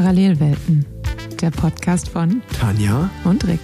[0.00, 0.86] Parallelwelten,
[1.42, 3.60] der Podcast von Tanja und Rick.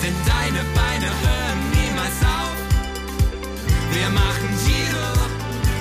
[0.00, 2.54] Denn deine Beine hören niemals auf.
[3.90, 5.28] Wir machen Giro,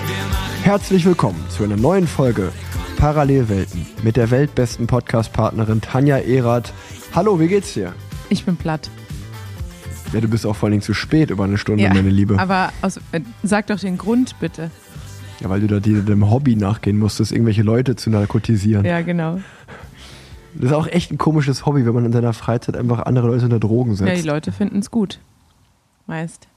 [0.08, 2.52] wir machen Herzlich willkommen zu einer neuen Folge
[2.98, 6.74] Parallelwelten mit der weltbesten Podcast-Partnerin Tanja Erath.
[7.14, 7.94] Hallo, wie geht's dir?
[8.30, 8.90] Ich bin platt.
[10.14, 12.40] Ja, du bist auch vor allen Dingen zu spät über eine Stunde, meine Liebe.
[12.40, 14.72] Aber aus, äh, sag doch den Grund bitte.
[15.42, 18.86] Ja, weil du da die, dem Hobby nachgehen musstest, irgendwelche Leute zu narkotisieren.
[18.86, 19.40] Ja, genau.
[20.56, 23.46] Das ist auch echt ein komisches Hobby, wenn man in seiner Freizeit einfach andere Leute
[23.46, 24.26] unter Drogen Ja, die setzt.
[24.26, 25.20] Leute finden es gut.
[26.08, 26.48] Meist.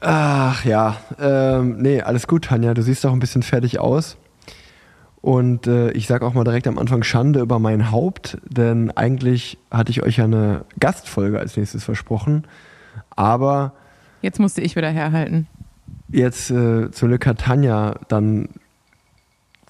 [0.00, 2.74] Ach ja, ähm, nee, alles gut, Tanja.
[2.74, 4.16] Du siehst auch ein bisschen fertig aus.
[5.20, 9.56] Und äh, ich sage auch mal direkt am Anfang Schande über mein Haupt, denn eigentlich
[9.70, 12.44] hatte ich euch ja eine Gastfolge als nächstes versprochen.
[13.10, 13.72] Aber
[14.20, 15.46] Jetzt musste ich wieder herhalten.
[16.08, 18.48] jetzt äh, zum Glück hat Tanja dann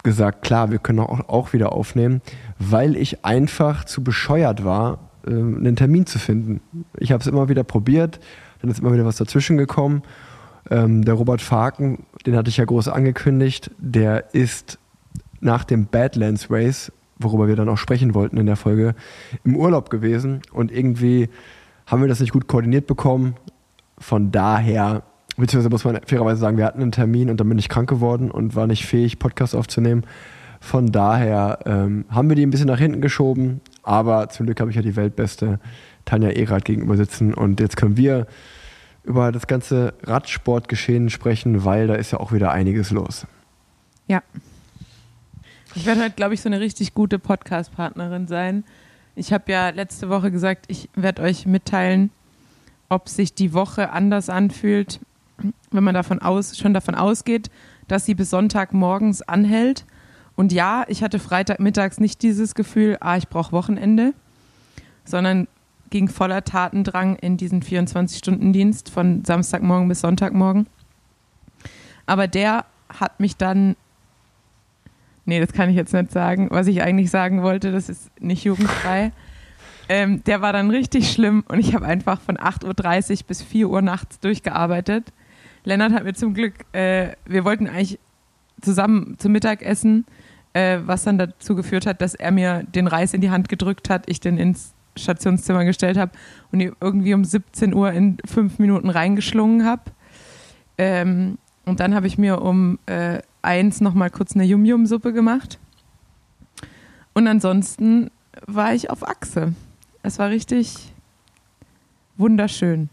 [0.03, 2.21] gesagt, klar, wir können auch, auch wieder aufnehmen,
[2.59, 6.61] weil ich einfach zu bescheuert war, ähm, einen Termin zu finden.
[6.97, 8.19] Ich habe es immer wieder probiert,
[8.61, 10.03] dann ist immer wieder was dazwischen gekommen.
[10.69, 14.77] Ähm, der Robert Faken, den hatte ich ja groß angekündigt, der ist
[15.39, 18.95] nach dem Badlands Race, worüber wir dann auch sprechen wollten in der Folge,
[19.43, 21.29] im Urlaub gewesen und irgendwie
[21.85, 23.35] haben wir das nicht gut koordiniert bekommen.
[23.97, 25.03] Von daher,
[25.37, 28.31] beziehungsweise muss man fairerweise sagen, wir hatten einen Termin und dann bin ich krank geworden
[28.31, 30.05] und war nicht fähig, Podcast aufzunehmen.
[30.59, 34.69] Von daher ähm, haben wir die ein bisschen nach hinten geschoben, aber zum Glück habe
[34.69, 35.59] ich ja die weltbeste
[36.05, 38.27] Tanja Erath gegenüber sitzen und jetzt können wir
[39.03, 43.27] über das ganze Radsportgeschehen sprechen, weil da ist ja auch wieder einiges los.
[44.07, 44.21] Ja.
[45.75, 48.63] Ich werde heute, glaube ich, so eine richtig gute Podcast-Partnerin sein.
[49.15, 52.11] Ich habe ja letzte Woche gesagt, ich werde euch mitteilen,
[52.89, 54.99] ob sich die Woche anders anfühlt,
[55.71, 57.49] wenn man davon aus, schon davon ausgeht,
[57.87, 59.85] dass sie bis Sonntagmorgens anhält.
[60.35, 64.13] Und ja, ich hatte Freitagmittags nicht dieses Gefühl, ah, ich brauche Wochenende,
[65.05, 65.47] sondern
[65.89, 70.67] ging voller Tatendrang in diesen 24-Stunden-Dienst von Samstagmorgen bis Sonntagmorgen.
[72.05, 73.75] Aber der hat mich dann
[75.25, 76.49] Nee, das kann ich jetzt nicht sagen.
[76.51, 79.11] Was ich eigentlich sagen wollte, das ist nicht jugendfrei.
[79.89, 83.69] ähm, der war dann richtig schlimm und ich habe einfach von 8.30 Uhr bis 4
[83.69, 85.13] Uhr nachts durchgearbeitet.
[85.63, 87.99] Lennart hat mir zum Glück, äh, wir wollten eigentlich
[88.61, 90.05] zusammen zum Mittagessen,
[90.53, 93.89] äh, was dann dazu geführt hat, dass er mir den Reis in die Hand gedrückt
[93.89, 96.11] hat, ich den ins Stationszimmer gestellt habe
[96.51, 99.83] und ihn irgendwie um 17 Uhr in fünf Minuten reingeschlungen habe.
[100.77, 105.59] Ähm, und dann habe ich mir um äh, eins nochmal kurz eine Yum-Yum-Suppe gemacht.
[107.13, 108.11] Und ansonsten
[108.45, 109.53] war ich auf Achse.
[110.01, 110.93] Es war richtig
[112.17, 112.89] wunderschön.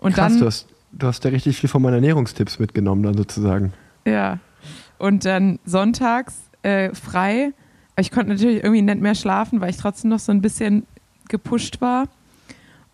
[0.00, 0.68] Und Krass, dann, du hast,
[0.98, 3.72] du hast ja richtig viel von meinen Ernährungstipps mitgenommen dann sozusagen.
[4.04, 4.38] ja.
[4.98, 7.52] Und dann sonntags äh, frei.
[7.96, 10.86] Ich konnte natürlich irgendwie nicht mehr schlafen, weil ich trotzdem noch so ein bisschen
[11.28, 12.08] gepusht war.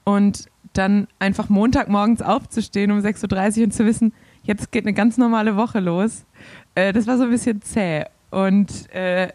[0.04, 5.16] Und dann einfach Montagmorgens aufzustehen um 6.30 Uhr und zu wissen, jetzt geht eine ganz
[5.16, 6.26] normale Woche los.
[6.74, 8.04] Äh, das war so ein bisschen zäh.
[8.30, 9.28] Und äh,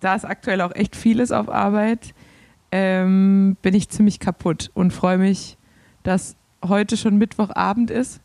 [0.00, 2.12] da ist aktuell auch echt vieles auf Arbeit,
[2.70, 5.56] ähm, bin ich ziemlich kaputt und freue mich,
[6.02, 6.36] dass
[6.68, 8.20] heute schon Mittwochabend ist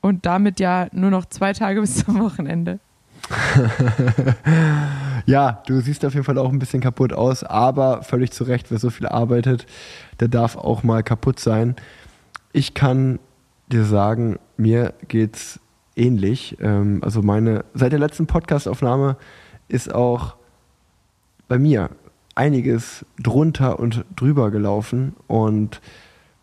[0.00, 2.78] und damit ja nur noch zwei Tage bis zum Wochenende.
[5.28, 8.70] Ja, du siehst auf jeden Fall auch ein bisschen kaputt aus, aber völlig zu Recht,
[8.70, 9.66] wer so viel arbeitet,
[10.20, 11.76] der darf auch mal kaputt sein.
[12.54, 13.18] Ich kann
[13.70, 15.60] dir sagen, mir geht's
[15.96, 16.56] ähnlich.
[16.62, 19.18] Ähm, also meine, seit der letzten Podcastaufnahme
[19.68, 20.36] ist auch
[21.46, 21.90] bei mir
[22.34, 25.82] einiges drunter und drüber gelaufen und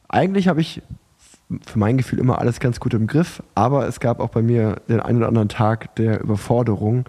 [0.10, 0.82] eigentlich habe ich
[1.66, 4.82] für mein Gefühl immer alles ganz gut im Griff, aber es gab auch bei mir
[4.90, 7.06] den einen oder anderen Tag der Überforderung,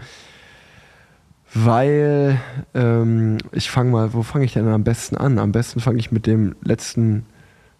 [1.54, 2.38] weil
[2.74, 5.38] ähm, ich fange mal, wo fange ich denn am besten an?
[5.38, 7.24] Am besten fange ich mit dem letzten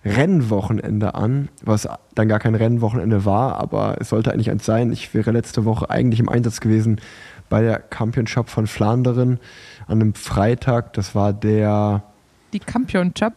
[0.05, 4.93] Rennwochenende an, was dann gar kein Rennwochenende war, aber es sollte eigentlich eins sein.
[4.93, 7.01] Ich wäre letzte Woche eigentlich im Einsatz gewesen
[7.49, 9.41] bei der Championship von Flandern
[9.87, 10.93] an einem Freitag.
[10.95, 12.05] Das war der
[12.53, 13.35] Die Campion-Job,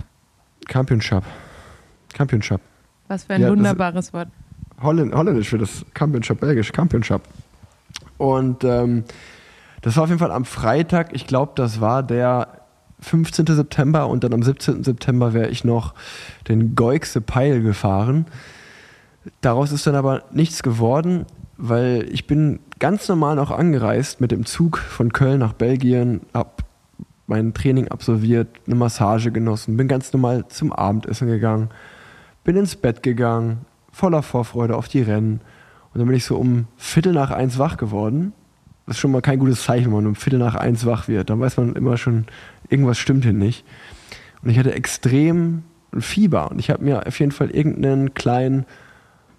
[0.70, 1.24] Championship.
[2.20, 2.60] Championship.
[3.08, 4.28] was für ein Ja, wunderbares Wort.
[4.82, 7.22] Holländ, holländisch für das Championship, belgisch Championship.
[8.18, 9.06] Und ähm,
[9.82, 11.14] das war auf jeden Fall am Freitag.
[11.14, 12.50] Ich glaube, das war der
[13.00, 13.46] 15.
[13.48, 14.84] September und dann am 17.
[14.84, 15.94] September wäre ich noch
[16.50, 18.26] den Goixe Peil gefahren.
[19.40, 21.26] Daraus ist dann aber nichts geworden,
[21.58, 26.64] weil ich bin ganz normal noch angereist mit dem Zug von Köln nach Belgien, hab
[27.28, 31.70] mein Training absolviert, eine Massage genossen, bin ganz normal zum Abendessen gegangen,
[32.50, 33.60] bin ins Bett gegangen,
[33.92, 35.40] voller Vorfreude auf die Rennen.
[35.94, 38.34] Und dann bin ich so um Viertel nach eins wach geworden,
[38.88, 41.30] das ist schon mal kein gutes Zeichen, wenn man um Viertel nach eins wach wird.
[41.30, 42.26] Dann weiß man immer schon,
[42.68, 43.66] irgendwas stimmt hier nicht.
[44.42, 45.62] Und ich hatte extrem
[45.96, 48.66] Fieber und ich habe mir auf jeden Fall irgendeinen kleinen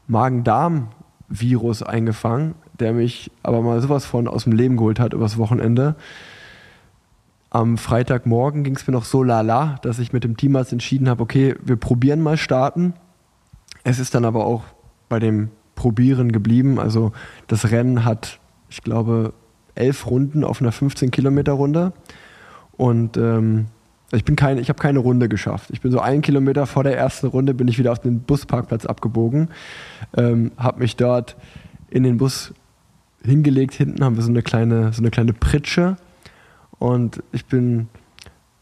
[0.06, 5.96] Magen-Darm-Virus eingefangen, der mich aber mal sowas von aus dem Leben geholt hat übers Wochenende.
[7.50, 11.22] Am Freitagmorgen ging es mir noch so lala, dass ich mit dem Teamarzt entschieden habe,
[11.22, 12.94] okay, wir probieren mal starten.
[13.82, 14.62] Es ist dann aber auch
[15.08, 16.78] bei dem Probieren geblieben.
[16.78, 17.12] Also
[17.48, 18.38] das Rennen hat,
[18.68, 19.32] ich glaube,
[19.74, 21.92] elf Runden auf einer 15 Kilometer Runde.
[22.76, 23.66] Und ähm,
[24.12, 25.70] ich ich habe keine Runde geschafft.
[25.70, 28.84] Ich bin so einen Kilometer vor der ersten Runde bin ich wieder auf den Busparkplatz
[28.86, 29.48] abgebogen,
[30.16, 31.36] ähm, habe mich dort
[31.88, 32.52] in den Bus
[33.22, 33.74] hingelegt.
[33.74, 35.96] Hinten haben wir so eine kleine, so eine kleine Pritsche
[36.80, 37.88] und ich bin,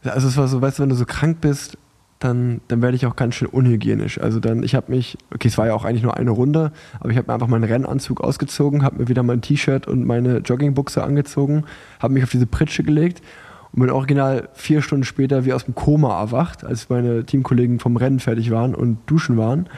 [0.03, 1.77] also es war so, weißt du, wenn du so krank bist,
[2.19, 4.19] dann, dann werde ich auch ganz schön unhygienisch.
[4.19, 7.11] Also dann, ich habe mich, okay, es war ja auch eigentlich nur eine Runde, aber
[7.11, 11.01] ich habe mir einfach meinen Rennanzug ausgezogen, habe mir wieder mein T-Shirt und meine Joggingbuchse
[11.01, 11.63] angezogen,
[12.01, 13.23] habe mich auf diese Pritsche gelegt
[13.71, 17.95] und bin original vier Stunden später wie aus dem Koma erwacht, als meine Teamkollegen vom
[17.95, 19.69] Rennen fertig waren und duschen waren.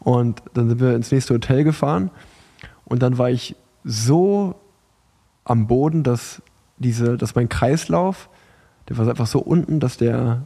[0.00, 2.10] Und dann sind wir ins nächste Hotel gefahren
[2.86, 4.54] und dann war ich so
[5.44, 6.40] am Boden, dass
[6.78, 8.28] diese, dass mein Kreislauf,
[8.88, 10.42] der war einfach so unten, dass der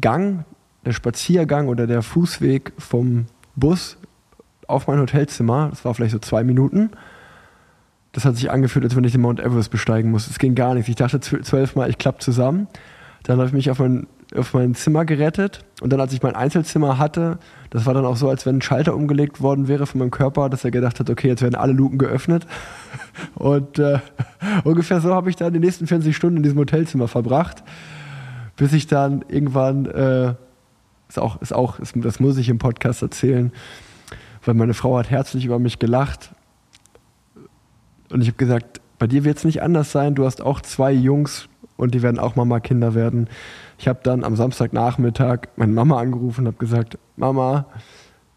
[0.00, 0.44] Gang,
[0.84, 3.26] der Spaziergang oder der Fußweg vom
[3.56, 3.98] Bus
[4.66, 6.90] auf mein Hotelzimmer, das war vielleicht so zwei Minuten,
[8.12, 10.26] das hat sich angefühlt, als wenn ich den Mount Everest besteigen muss.
[10.26, 10.88] Es ging gar nichts.
[10.88, 12.66] Ich dachte zwölfmal, ich klappe zusammen.
[13.24, 15.64] Dann habe ich mich auf mein, auf mein Zimmer gerettet.
[15.80, 17.38] Und dann, als ich mein Einzelzimmer hatte,
[17.70, 20.48] das war dann auch so, als wenn ein Schalter umgelegt worden wäre von meinem Körper,
[20.48, 22.46] dass er gedacht hat, okay, jetzt werden alle Luken geöffnet.
[23.34, 24.00] Und äh,
[24.64, 27.62] ungefähr so habe ich dann die nächsten 40 Stunden in diesem Hotelzimmer verbracht,
[28.56, 30.34] bis ich dann irgendwann, äh,
[31.08, 33.52] ist auch, ist auch, ist, das muss ich im Podcast erzählen,
[34.44, 36.30] weil meine Frau hat herzlich über mich gelacht
[38.10, 40.14] und ich habe gesagt, bei dir wird es nicht anders sein.
[40.14, 43.28] Du hast auch zwei Jungs und die werden auch Mama-Kinder werden.
[43.78, 47.66] Ich habe dann am Samstagnachmittag meine Mama angerufen und habe gesagt, Mama,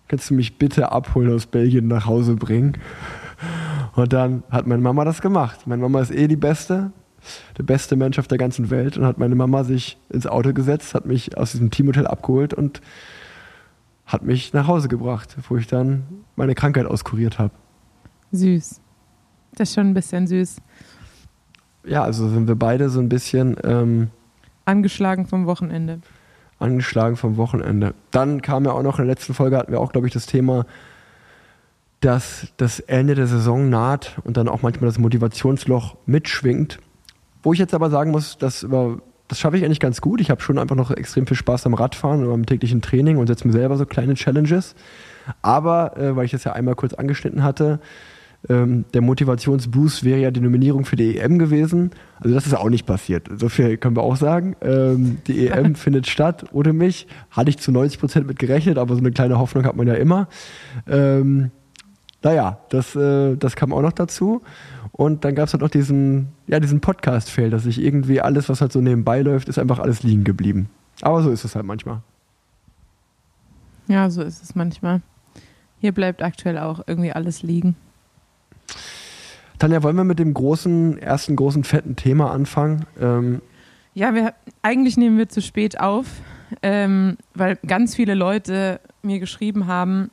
[0.07, 2.74] kannst du mich bitte abholen aus Belgien nach Hause bringen?
[3.95, 5.68] Und dann hat meine Mama das gemacht.
[5.68, 6.91] Meine Mama ist eh die Beste,
[7.57, 10.94] der beste Mensch auf der ganzen Welt und hat meine Mama sich ins Auto gesetzt,
[10.94, 12.81] hat mich aus diesem Teamhotel abgeholt und
[14.06, 16.03] hat mich nach Hause gebracht, wo ich dann
[16.35, 17.51] meine Krankheit auskuriert habe.
[18.31, 18.81] Süß.
[19.56, 20.62] Das ist schon ein bisschen süß.
[21.85, 24.09] Ja, also sind wir beide so ein bisschen ähm,
[24.65, 26.01] Angeschlagen vom Wochenende.
[26.59, 27.93] angeschlagen vom Wochenende.
[28.11, 30.25] Dann kam ja auch noch in der letzten Folge, hatten wir auch, glaube ich, das
[30.25, 30.65] Thema,
[32.01, 36.79] dass das Ende der Saison naht und dann auch manchmal das Motivationsloch mitschwingt.
[37.43, 40.21] Wo ich jetzt aber sagen muss, dass über, das schaffe ich eigentlich ganz gut.
[40.21, 43.27] Ich habe schon einfach noch extrem viel Spaß am Radfahren und am täglichen Training und
[43.27, 44.75] setze mir selber so kleine Challenges.
[45.41, 47.79] Aber, äh, weil ich das ja einmal kurz angeschnitten hatte,
[48.47, 51.91] ähm, der Motivationsboost wäre ja die Nominierung für die EM gewesen.
[52.19, 53.27] Also das ist auch nicht passiert.
[53.36, 54.56] So viel können wir auch sagen.
[54.62, 57.07] Ähm, die EM findet statt ohne mich.
[57.31, 59.95] Hatte ich zu 90 Prozent mit gerechnet, aber so eine kleine Hoffnung hat man ja
[59.95, 60.30] immer.
[60.88, 61.51] Ähm,
[62.24, 64.42] naja, das, äh, das kam auch noch dazu.
[64.94, 68.62] Und dann gab es halt noch diesen, ja, diesen Podcast-Fail, dass ich irgendwie alles, was
[68.62, 70.69] halt so nebenbei läuft, ist einfach alles liegen geblieben.
[71.01, 72.01] Aber so ist es halt manchmal.
[73.88, 75.01] Ja, so ist es manchmal.
[75.80, 77.75] Hier bleibt aktuell auch irgendwie alles liegen.
[79.59, 82.85] Tanja, wollen wir mit dem großen, ersten großen fetten Thema anfangen?
[83.00, 83.41] Ähm,
[83.94, 86.07] Ja, wir, eigentlich nehmen wir zu spät auf,
[86.63, 90.11] ähm, weil ganz viele Leute mir geschrieben haben,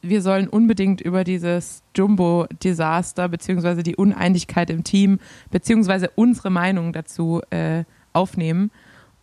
[0.00, 5.18] wir sollen unbedingt über dieses Jumbo-Desaster beziehungsweise die Uneinigkeit im Team
[5.50, 8.70] beziehungsweise unsere Meinung dazu äh, aufnehmen.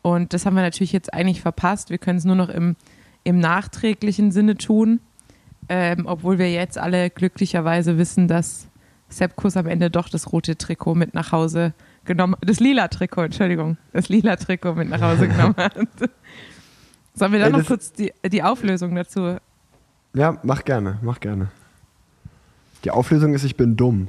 [0.03, 1.89] Und das haben wir natürlich jetzt eigentlich verpasst.
[1.89, 2.75] Wir können es nur noch im,
[3.23, 4.99] im nachträglichen Sinne tun,
[5.69, 8.67] ähm, obwohl wir jetzt alle glücklicherweise wissen, dass
[9.17, 11.73] Sepp Kuss am Ende doch das rote Trikot mit nach Hause
[12.05, 15.75] genommen, das lila Trikot, Entschuldigung, das lila Trikot mit nach Hause genommen hat.
[17.15, 19.37] Sollen wir dann Ey, noch kurz die, die Auflösung dazu?
[20.13, 21.47] ja, mach gerne, mach gerne.
[22.83, 24.07] Die Auflösung ist, ich bin dumm.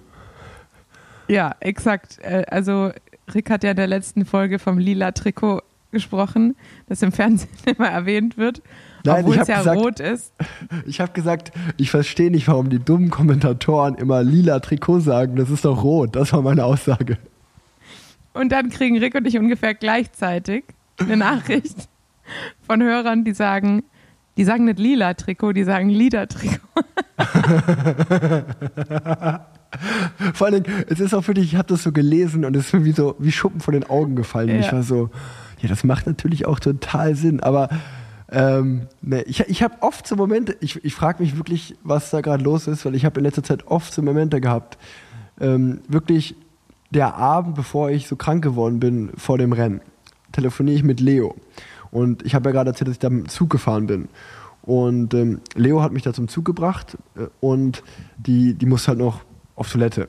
[1.29, 2.19] Ja, exakt.
[2.23, 2.91] Äh, Also
[3.35, 6.57] Rick hat ja in der letzten Folge vom lila Trikot gesprochen,
[6.89, 8.63] das im Fernsehen immer erwähnt wird,
[9.05, 10.33] Nein, obwohl ich es ja gesagt- rot ist.
[10.87, 15.37] Ich habe gesagt, ich verstehe nicht, warum die dummen Kommentatoren immer lila Trikot sagen.
[15.37, 16.17] Das ist doch rot.
[16.17, 17.19] Das war meine Aussage.
[18.33, 20.65] Und dann kriegen Rick und ich ungefähr gleichzeitig
[20.99, 21.89] eine Nachricht
[22.67, 23.85] von Hörern, die sagen,
[24.37, 26.59] die sagen nicht lila Trikot, die sagen lila Trikot.
[30.35, 32.75] Vor allen Dingen, es ist auch wirklich, ich habe das so gelesen und es ist
[32.75, 34.49] mir wie so wie Schuppen von den Augen gefallen.
[34.49, 34.61] Ja.
[34.61, 35.11] Ich war so,
[35.61, 37.41] ja, das macht natürlich auch total Sinn.
[37.41, 37.69] Aber
[38.35, 42.21] ähm, ne, ich, ich habe oft so Momente, ich, ich frage mich wirklich, was da
[42.21, 44.77] gerade los ist, weil ich habe in letzter Zeit oft so Momente gehabt,
[45.41, 46.35] ähm, wirklich
[46.91, 49.81] der Abend, bevor ich so krank geworden bin vor dem Rennen,
[50.33, 51.37] telefoniere ich mit Leo.
[51.93, 54.09] Und ich habe ja gerade erzählt, dass ich da mit dem Zug gefahren bin.
[54.63, 57.85] Und ähm, Leo hat mich da zum Zug gebracht äh, und
[58.17, 59.21] die, die muss halt noch
[59.55, 60.09] auf Toilette.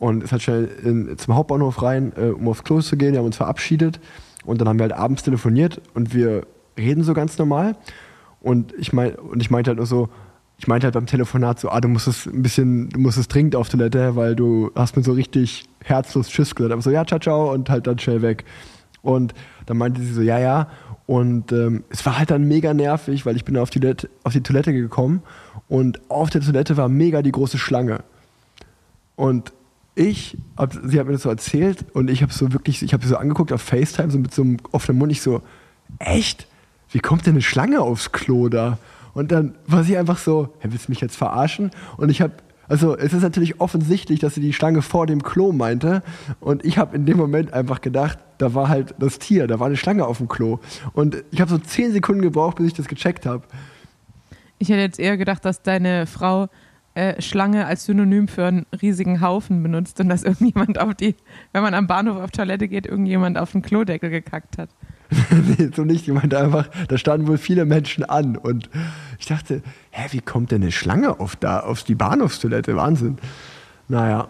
[0.00, 3.12] Und ist halt schnell in, zum Hauptbahnhof rein, äh, um aufs Klo zu gehen.
[3.12, 4.00] Wir haben uns verabschiedet
[4.44, 6.44] und dann haben wir halt abends telefoniert und wir
[6.76, 7.76] reden so ganz normal.
[8.40, 10.08] Und ich, mein, und ich meinte halt nur so,
[10.58, 13.28] ich meinte halt beim Telefonat so, ah, du musst es ein bisschen, du musst es
[13.28, 16.72] dringend auf Toilette, weil du hast mir so richtig herzlos Tschüss gesagt.
[16.72, 18.44] Aber so, ja, ciao, ciao und halt dann schnell weg.
[19.02, 19.34] Und
[19.66, 20.68] dann meinte sie so, ja, ja.
[21.06, 24.32] Und ähm, es war halt dann mega nervig, weil ich bin auf die, Toilette, auf
[24.32, 25.22] die Toilette gekommen
[25.68, 28.04] und auf der Toilette war mega die große Schlange.
[29.16, 29.52] Und
[29.94, 33.02] ich, hab, sie hat mir das so erzählt und ich habe so wirklich, ich habe
[33.02, 35.42] sie so angeguckt auf FaceTime, so mit so einem offenen Mund, ich so,
[35.98, 36.46] echt?
[36.92, 38.78] Wie kommt denn eine Schlange aufs Klo da?
[39.14, 41.70] Und dann war sie einfach so, hey, willst du mich jetzt verarschen?
[41.96, 42.32] Und ich habe,
[42.68, 46.02] also es ist natürlich offensichtlich, dass sie die Schlange vor dem Klo meinte.
[46.40, 49.66] Und ich habe in dem Moment einfach gedacht, da war halt das Tier, da war
[49.66, 50.60] eine Schlange auf dem Klo.
[50.94, 53.42] Und ich habe so zehn Sekunden gebraucht, bis ich das gecheckt habe.
[54.58, 56.48] Ich hätte jetzt eher gedacht, dass deine Frau
[56.94, 61.16] äh, Schlange als Synonym für einen riesigen Haufen benutzt und dass irgendjemand auf die,
[61.52, 64.68] wenn man am Bahnhof auf Toilette geht, irgendjemand auf den Klodeckel gekackt hat.
[65.58, 66.08] nee, so nicht.
[66.08, 68.36] Ich meinte einfach, da standen wohl viele Menschen an.
[68.36, 68.70] Und
[69.18, 72.76] ich dachte, hä, wie kommt denn eine Schlange auf, da, auf die Bahnhofstoilette?
[72.76, 73.18] Wahnsinn.
[73.88, 74.28] Naja.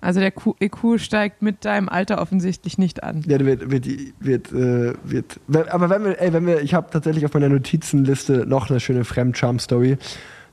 [0.00, 3.22] Also der Q EQ steigt mit deinem Alter offensichtlich nicht an.
[3.24, 3.86] Ja, wird, wird,
[4.18, 8.44] wird, äh, wird, aber wenn wir, ey, wenn wir, ich habe tatsächlich auf meiner Notizenliste
[8.46, 9.98] noch eine schöne Fremdscham-Story.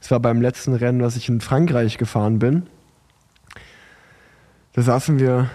[0.01, 2.67] Es war beim letzten Rennen, was ich in Frankreich gefahren bin.
[4.73, 5.49] Da saßen wir,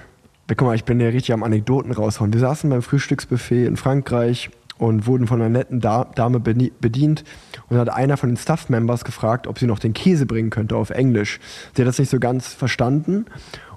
[0.48, 2.32] guck mal, ich bin ja richtig am Anekdoten raushauen.
[2.32, 7.24] Wir saßen beim Frühstücksbuffet in Frankreich und wurden von einer netten Da- Dame bedi- bedient.
[7.68, 10.90] Und hat einer von den Staff-Members gefragt, ob sie noch den Käse bringen könnte auf
[10.90, 11.40] Englisch.
[11.74, 13.26] Sie hat das nicht so ganz verstanden.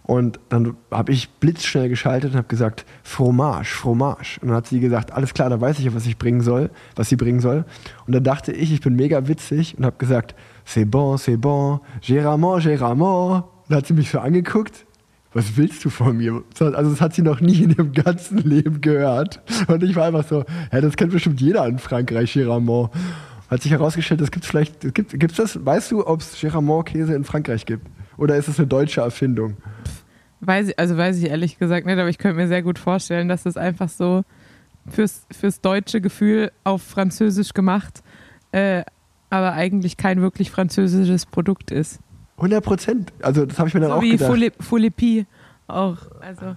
[0.04, 4.40] Und dann habe ich blitzschnell geschaltet und habe gesagt, Fromage, Fromage.
[4.42, 6.70] Und dann hat sie gesagt, alles klar, da weiß ich ja, was ich bringen soll,
[6.96, 7.66] was sie bringen soll.
[8.08, 10.34] Und dann dachte ich, ich bin mega witzig und habe gesagt,
[10.66, 13.44] c'est bon, c'est bon, Géramont, Géramont.
[13.44, 14.86] Und dann hat sie mich so angeguckt.
[15.38, 16.44] Was willst du von mir?
[16.60, 19.40] Also das hat sie noch nie in ihrem ganzen Leben gehört.
[19.68, 22.90] Und ich war einfach so, ja, das kennt bestimmt jeder in Frankreich, Géramont.
[23.48, 27.24] Hat sich herausgestellt, das gibt's vielleicht, gibt, gibt's das, weißt du, ob es Géramont-Käse in
[27.24, 27.86] Frankreich gibt?
[28.18, 29.58] Oder ist es eine deutsche Erfindung?
[30.40, 33.28] Weiß ich, also weiß ich ehrlich gesagt nicht, aber ich könnte mir sehr gut vorstellen,
[33.28, 34.24] dass das einfach so
[34.90, 38.02] fürs, fürs deutsche Gefühl auf Französisch gemacht,
[38.54, 38.82] äh,
[39.30, 42.00] aber eigentlich kein wirklich französisches Produkt ist.
[42.38, 43.14] 100 Prozent.
[43.22, 44.30] Also das habe ich mir dann So auch wie gedacht.
[44.30, 45.26] Folie- Folie
[45.68, 45.98] auch.
[46.22, 46.56] Also,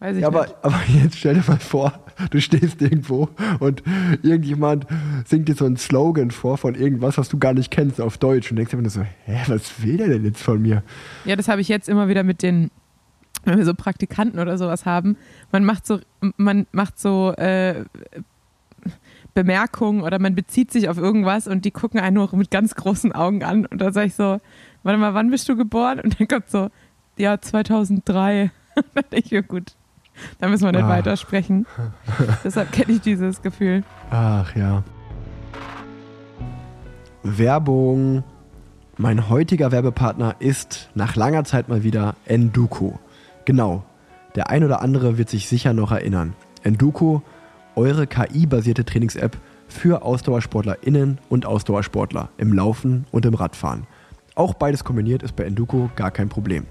[0.00, 0.56] weiß ich Ja, aber, nicht.
[0.62, 1.92] aber jetzt stell dir mal vor,
[2.30, 3.28] du stehst irgendwo
[3.60, 3.82] und
[4.22, 4.86] irgendjemand
[5.24, 8.50] singt dir so einen Slogan vor von irgendwas, was du gar nicht kennst auf Deutsch
[8.50, 10.82] und denkst dir immer so, hä, was will der denn jetzt von mir?
[11.24, 12.70] Ja, das habe ich jetzt immer wieder mit den,
[13.44, 15.16] wenn wir so Praktikanten oder sowas haben.
[15.52, 16.00] Man macht so,
[16.36, 17.84] man macht so äh,
[19.34, 23.12] Bemerkungen oder man bezieht sich auf irgendwas und die gucken einen nur mit ganz großen
[23.12, 23.66] Augen an.
[23.66, 24.40] Und da sage ich so,
[24.84, 25.98] warte mal, wann bist du geboren?
[26.00, 26.70] Und dann kommt so,
[27.16, 28.50] ja, 2003.
[28.76, 29.74] Und dann denke ich mir, gut,
[30.38, 30.88] da müssen wir nicht Ah.
[30.88, 31.66] weitersprechen.
[32.44, 33.82] Deshalb kenne ich dieses Gefühl.
[34.10, 34.82] Ach ja.
[37.22, 38.22] Werbung.
[38.96, 42.98] Mein heutiger Werbepartner ist nach langer Zeit mal wieder Enduko.
[43.44, 43.82] Genau.
[44.36, 46.34] Der ein oder andere wird sich sicher noch erinnern.
[46.62, 47.22] Enduko,
[47.76, 49.36] eure KI-basierte Trainings-App
[49.68, 53.86] für AusdauersportlerInnen und Ausdauersportler im Laufen und im Radfahren.
[54.34, 56.66] Auch beides kombiniert ist bei Enduko gar kein Problem.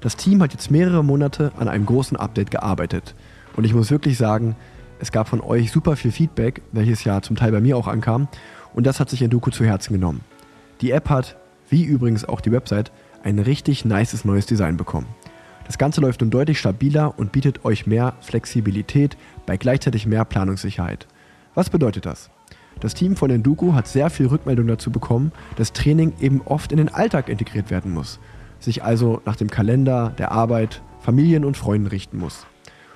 [0.00, 3.14] Das Team hat jetzt mehrere Monate an einem großen Update gearbeitet.
[3.54, 4.56] Und ich muss wirklich sagen,
[4.98, 8.28] es gab von euch super viel Feedback, welches ja zum Teil bei mir auch ankam.
[8.74, 10.22] Und das hat sich Enduko zu Herzen genommen.
[10.80, 11.36] Die App hat,
[11.68, 15.06] wie übrigens auch die Website, ein richtig nices neues Design bekommen.
[15.66, 21.06] Das Ganze läuft nun deutlich stabiler und bietet euch mehr Flexibilität bei gleichzeitig mehr Planungssicherheit.
[21.54, 22.30] Was bedeutet das?
[22.80, 26.78] Das Team von Enduko hat sehr viel Rückmeldung dazu bekommen, dass Training eben oft in
[26.78, 28.20] den Alltag integriert werden muss,
[28.60, 32.46] sich also nach dem Kalender, der Arbeit, Familien und Freunden richten muss.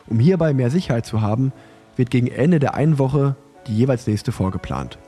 [0.07, 1.53] Um hierbei mehr Sicherheit zu haben,
[1.97, 4.99] wird gegen Ende der einen Woche die jeweils nächste vorgeplant.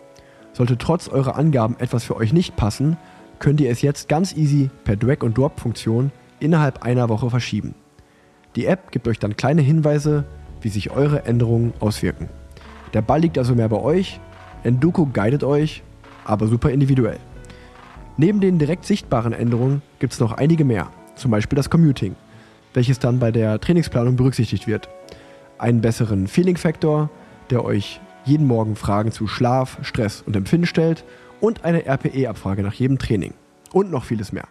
[0.53, 2.97] Sollte trotz eurer Angaben etwas für euch nicht passen,
[3.39, 7.75] könnt ihr es jetzt ganz easy per Drag-and-Drop-Funktion innerhalb einer Woche verschieben.
[8.57, 10.25] Die App gibt euch dann kleine Hinweise,
[10.61, 12.29] wie sich eure Änderungen auswirken.
[12.95, 14.21] Der Ball liegt also mehr bei euch,
[14.65, 15.83] Enduko guidet euch,
[16.25, 17.19] aber super individuell.
[18.17, 22.15] Neben den direkt sichtbaren Änderungen gibt es noch einige mehr, zum Beispiel das Commuting,
[22.75, 24.89] welches dann bei der Trainingsplanung berücksichtigt wird.
[25.59, 27.11] Einen besseren Feeling-Faktor,
[27.51, 31.05] der euch jeden Morgen Fragen zu Schlaf, Stress und Empfinden stellt
[31.41, 33.35] und eine RPE-Abfrage nach jedem Training.
[33.73, 34.47] Und noch vieles mehr.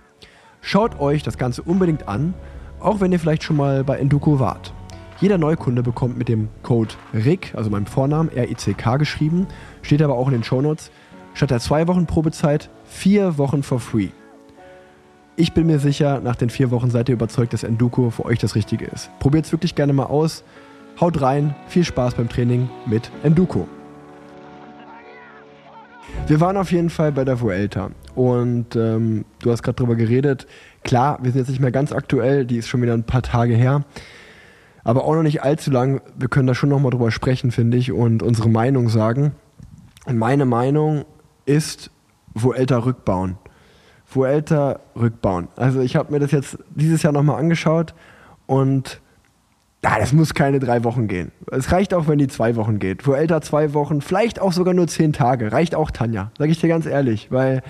[0.62, 2.34] Schaut euch das Ganze unbedingt an,
[2.80, 4.74] auch wenn ihr vielleicht schon mal bei Enduko wart.
[5.22, 9.46] Jeder Neukunde bekommt mit dem Code RICK, also meinem Vornamen, R-I-C-K geschrieben,
[9.84, 10.90] steht aber auch in den Shownotes,
[11.36, 14.08] statt der zwei Wochen Probezeit vier Wochen for free.
[15.36, 18.40] Ich bin mir sicher, nach den vier Wochen seid ihr überzeugt, dass Enduko für euch
[18.40, 19.12] das Richtige ist.
[19.20, 20.44] Probiert es wirklich gerne mal aus.
[21.00, 23.68] Haut rein, viel Spaß beim Training mit Enduko.
[26.26, 30.48] Wir waren auf jeden Fall bei der Vuelta und ähm, du hast gerade drüber geredet.
[30.84, 33.54] Klar, wir sind jetzt nicht mehr ganz aktuell, die ist schon wieder ein paar Tage
[33.54, 33.84] her,
[34.84, 36.02] aber auch noch nicht allzu lang.
[36.18, 39.34] Wir können da schon noch mal drüber sprechen, finde ich, und unsere Meinung sagen.
[40.06, 41.06] Und meine Meinung
[41.46, 41.92] ist
[42.34, 43.38] Vuelta rückbauen.
[44.08, 45.48] Vuelta rückbauen.
[45.56, 47.94] Also ich habe mir das jetzt dieses Jahr noch mal angeschaut
[48.46, 49.02] und
[49.84, 51.32] ja, das muss keine drei Wochen gehen.
[51.52, 53.08] Es reicht auch, wenn die zwei Wochen geht.
[53.08, 55.52] Vuelta zwei Wochen, vielleicht auch sogar nur zehn Tage.
[55.52, 56.32] Reicht auch, Tanja.
[56.38, 57.32] Sag ich dir ganz ehrlich.
[57.32, 57.64] Weil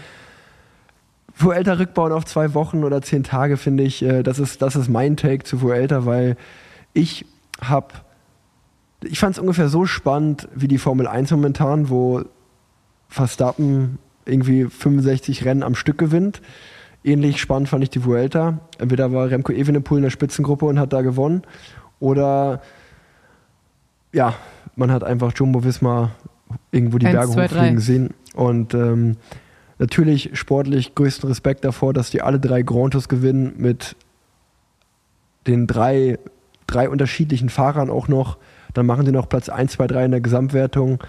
[1.37, 4.89] Vuelta rückbauen auf zwei Wochen oder zehn Tage, finde ich, äh, das, ist, das ist
[4.89, 6.35] mein Take zu Vuelta, weil
[6.93, 7.25] ich
[7.61, 7.93] habe,
[9.03, 12.23] ich fand es ungefähr so spannend wie die Formel 1 momentan, wo
[13.07, 16.41] Verstappen irgendwie 65 Rennen am Stück gewinnt.
[17.03, 18.59] Ähnlich spannend fand ich die Vuelta.
[18.77, 21.41] Entweder war Remco Evenepoel in der Spitzengruppe und hat da gewonnen
[21.99, 22.61] oder
[24.13, 24.33] ja,
[24.75, 26.11] man hat einfach Jumbo Wismar
[26.71, 27.81] irgendwo die Eins, Berge zwei, hochfliegen drei.
[27.81, 28.09] sehen.
[28.33, 29.17] Und ähm,
[29.79, 33.95] natürlich sportlich größten Respekt davor, dass die alle drei Grand Tours gewinnen mit
[35.47, 36.19] den drei,
[36.71, 38.37] drei unterschiedlichen Fahrern auch noch.
[38.73, 40.99] Dann machen sie noch Platz 1, 2, 3 in der Gesamtwertung.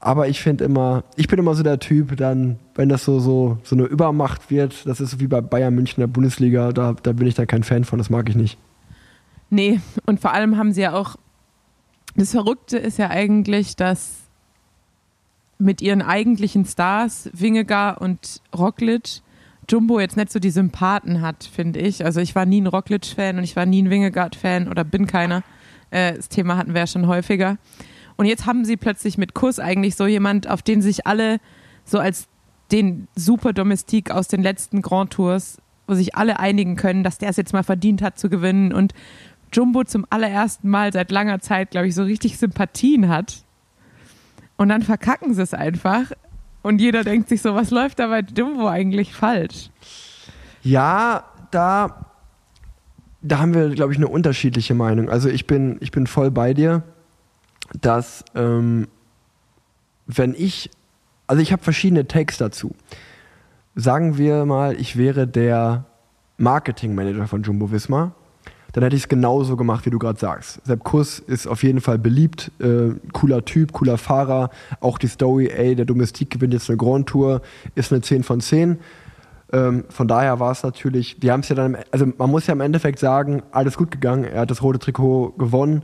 [0.00, 3.58] Aber ich finde immer, ich bin immer so der Typ, dann, wenn das so, so,
[3.64, 7.12] so eine Übermacht wird, das ist wie bei Bayern München in der Bundesliga, da, da
[7.12, 8.58] bin ich da kein Fan von, das mag ich nicht.
[9.50, 11.16] Nee, und vor allem haben sie ja auch.
[12.14, 14.18] Das Verrückte ist ja eigentlich, dass
[15.58, 19.20] mit ihren eigentlichen Stars, Wingegar und Roglic,
[19.68, 22.04] Jumbo jetzt nicht so die Sympathen hat, finde ich.
[22.04, 25.42] Also ich war nie ein Roglic-Fan und ich war nie ein Wingegaard-Fan oder bin keiner.
[25.90, 27.58] Äh, das Thema hatten wir ja schon häufiger.
[28.16, 31.38] Und jetzt haben sie plötzlich mit Kuss eigentlich so jemand, auf den sich alle
[31.84, 32.28] so als
[32.72, 37.30] den super Domestik aus den letzten Grand Tours, wo sich alle einigen können, dass der
[37.30, 38.92] es jetzt mal verdient hat zu gewinnen und
[39.52, 43.44] Jumbo zum allerersten Mal seit langer Zeit, glaube ich, so richtig Sympathien hat.
[44.56, 46.10] Und dann verkacken sie es einfach.
[46.62, 49.70] Und jeder denkt sich so, was läuft da bei Jumbo eigentlich falsch?
[50.62, 52.06] Ja, da,
[53.22, 55.08] da haben wir, glaube ich, eine unterschiedliche Meinung.
[55.08, 56.82] Also ich bin, ich bin voll bei dir,
[57.80, 58.88] dass ähm,
[60.06, 60.70] wenn ich,
[61.26, 62.74] also ich habe verschiedene Takes dazu.
[63.74, 65.84] Sagen wir mal, ich wäre der
[66.38, 68.12] Marketingmanager von Jumbo Visma,
[68.78, 70.60] dann hätte ich es genauso gemacht, wie du gerade sagst.
[70.64, 74.50] Sepp Kuss ist auf jeden Fall beliebt, äh, cooler Typ, cooler Fahrer.
[74.78, 77.42] Auch die Story, ey, der Domestik gewinnt jetzt eine Grand Tour,
[77.74, 78.78] ist eine 10 von 10.
[79.52, 82.52] Ähm, von daher war es natürlich, die haben es ja dann, also man muss ja
[82.52, 84.22] im Endeffekt sagen, alles gut gegangen.
[84.22, 85.82] Er hat das rote Trikot gewonnen.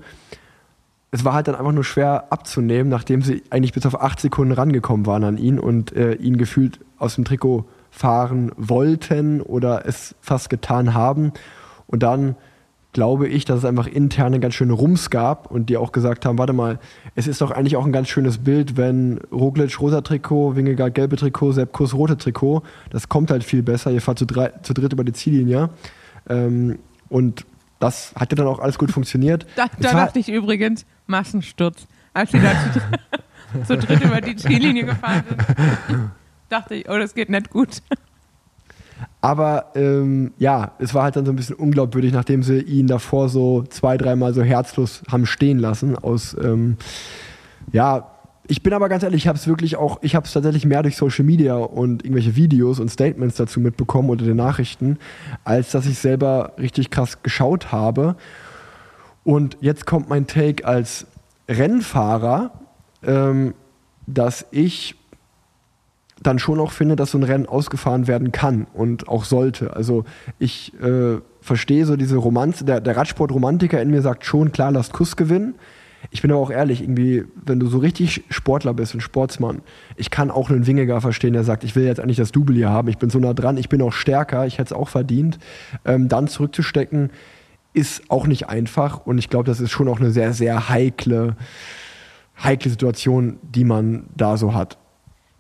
[1.11, 4.52] Es war halt dann einfach nur schwer abzunehmen, nachdem sie eigentlich bis auf acht Sekunden
[4.52, 10.14] rangekommen waren an ihn und äh, ihn gefühlt aus dem Trikot fahren wollten oder es
[10.20, 11.33] fast getan haben.
[11.88, 12.37] Und dann
[12.94, 16.24] glaube ich, dass es einfach intern einen ganz schönen Rums gab und die auch gesagt
[16.24, 16.78] haben, warte mal,
[17.14, 21.16] es ist doch eigentlich auch ein ganz schönes Bild, wenn Roglic rosa Trikot, Wingegaard gelbe
[21.16, 24.72] Trikot, Sepp Kuss rote Trikot, das kommt halt viel besser, ihr fahrt zu, drei, zu
[24.72, 25.68] dritt über die Ziellinie
[26.30, 26.78] ähm,
[27.11, 27.44] und
[27.80, 29.44] das hat ja dann auch alles gut funktioniert.
[29.57, 31.87] Da, da dachte ich übrigens, Massensturz.
[32.14, 36.11] Als sie da zu, zu dritt über die Ziellinie gefahren sind,
[36.48, 37.83] dachte ich, oh, das geht nicht gut.
[39.24, 43.30] Aber ähm, ja, es war halt dann so ein bisschen unglaubwürdig, nachdem sie ihn davor
[43.30, 45.96] so zwei, dreimal so herzlos haben stehen lassen.
[45.96, 46.76] Aus ähm,
[47.72, 48.10] ja,
[48.46, 50.82] ich bin aber ganz ehrlich, ich habe es wirklich auch, ich habe es tatsächlich mehr
[50.82, 54.98] durch Social Media und irgendwelche Videos und Statements dazu mitbekommen unter den Nachrichten,
[55.42, 58.16] als dass ich selber richtig krass geschaut habe.
[59.24, 61.06] Und jetzt kommt mein Take als
[61.48, 62.50] Rennfahrer,
[63.02, 63.54] ähm,
[64.06, 64.96] dass ich
[66.22, 69.74] dann schon auch finde, dass so ein Rennen ausgefahren werden kann und auch sollte.
[69.74, 70.05] Also
[70.38, 74.92] ich äh, verstehe so diese Romanze, der, der Radsport-Romantiker in mir sagt schon, klar, lasst
[74.92, 75.55] Kuss gewinnen.
[76.11, 79.62] Ich bin aber auch ehrlich, irgendwie, wenn du so richtig Sportler bist und Sportsmann,
[79.96, 82.68] ich kann auch einen Wingegar verstehen, der sagt, ich will jetzt eigentlich das Double hier
[82.68, 85.38] haben, ich bin so nah dran, ich bin auch stärker, ich hätte es auch verdient.
[85.85, 87.11] Ähm, dann zurückzustecken,
[87.72, 91.37] ist auch nicht einfach und ich glaube, das ist schon auch eine sehr, sehr heikle,
[92.42, 94.79] heikle Situation, die man da so hat.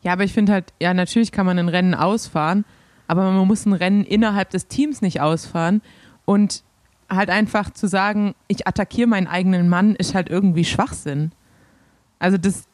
[0.04, 2.64] Ja, aber ich finde halt, ja, natürlich kann man ein Rennen ausfahren,
[3.08, 5.82] aber man muss ein Rennen innerhalb des Teams nicht ausfahren.
[6.26, 6.62] Und
[7.10, 11.32] halt einfach zu sagen, ich attackiere meinen eigenen Mann, ist halt irgendwie Schwachsinn.
[12.18, 12.64] Also das,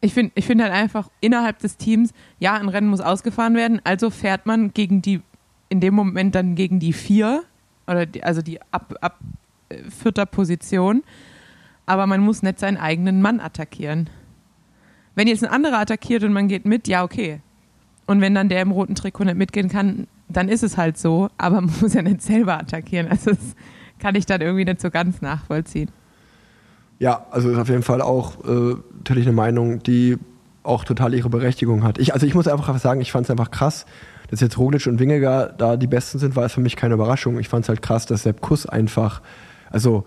[0.00, 3.80] ich finde ich find halt einfach innerhalb des Teams, ja, ein Rennen muss ausgefahren werden,
[3.84, 5.22] also fährt man gegen die
[5.68, 7.44] in dem Moment dann gegen die vier,
[7.86, 9.18] oder die, also die ab, ab
[9.68, 11.02] äh, vierter Position,
[11.86, 14.10] aber man muss nicht seinen eigenen Mann attackieren.
[15.16, 17.40] Wenn jetzt ein anderer attackiert und man geht mit, ja, okay.
[18.06, 21.28] Und wenn dann der im roten Trikot nicht mitgehen kann, dann ist es halt so,
[21.38, 23.08] aber man muss ja nicht selber attackieren.
[23.08, 23.56] Also das
[23.98, 25.90] kann ich dann irgendwie nicht so ganz nachvollziehen.
[26.98, 30.16] Ja, also ist auf jeden Fall auch äh, natürlich eine Meinung, die
[30.62, 31.98] auch total ihre Berechtigung hat.
[31.98, 33.86] Ich, also ich muss einfach sagen, ich fand es einfach krass,
[34.28, 37.38] dass jetzt Roglic und Wingegar da die Besten sind, war es für mich keine Überraschung.
[37.38, 39.22] Ich fand es halt krass, dass Sepp Kuss einfach,
[39.70, 40.04] also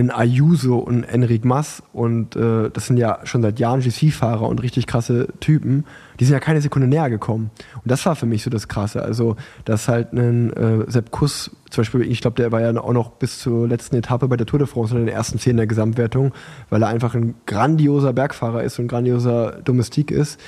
[0.00, 4.62] einen Ayuso und Enric Mas und äh, das sind ja schon seit Jahren GC-Fahrer und
[4.62, 5.84] richtig krasse Typen,
[6.20, 7.50] die sind ja keine Sekunde näher gekommen.
[7.76, 9.02] Und das war für mich so das Krasse.
[9.02, 12.92] Also, dass halt ein äh, Sepp Kuss, zum Beispiel, ich glaube, der war ja auch
[12.92, 15.66] noch bis zur letzten Etappe bei der Tour de France in den ersten zehn der
[15.66, 16.32] Gesamtwertung,
[16.68, 20.38] weil er einfach ein grandioser Bergfahrer ist und ein grandioser Domestik ist.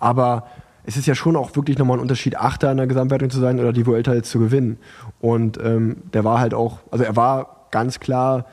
[0.00, 0.46] Aber
[0.84, 3.60] es ist ja schon auch wirklich nochmal ein Unterschied, Achter in der Gesamtwertung zu sein
[3.60, 4.78] oder die Vuelta jetzt zu gewinnen.
[5.20, 8.46] Und ähm, der war halt auch, also er war ganz klar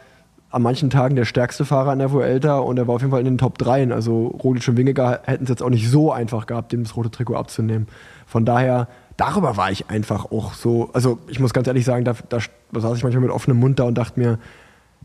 [0.56, 3.20] an manchen Tagen der stärkste Fahrer in der Vuelta und er war auf jeden Fall
[3.20, 3.91] in den Top 3.
[3.91, 7.12] Also Roglic und Wingegar hätten es jetzt auch nicht so einfach gehabt, dem das rote
[7.12, 7.88] Trikot abzunehmen.
[8.26, 8.88] Von daher,
[9.18, 12.39] darüber war ich einfach auch so, also ich muss ganz ehrlich sagen, da, da,
[12.72, 14.39] saß ich manchmal mit offenem Mund da und dachte mir,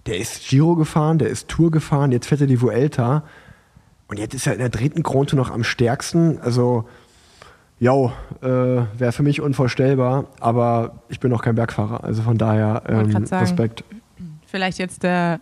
[0.07, 3.25] der ist Giro gefahren, der ist Tour gefahren, jetzt fährt er die Vuelta
[4.07, 6.39] und jetzt ist er in der dritten Tour noch am stärksten.
[6.41, 6.85] Also,
[7.81, 7.93] ja,
[8.41, 12.05] äh, wäre für mich unvorstellbar, aber ich bin noch kein Bergfahrer.
[12.05, 13.25] Also von daher ähm.
[13.33, 13.83] Respekt.
[14.51, 15.41] Vielleicht jetzt der,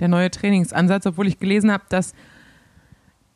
[0.00, 2.14] der neue Trainingsansatz, obwohl ich gelesen habe, dass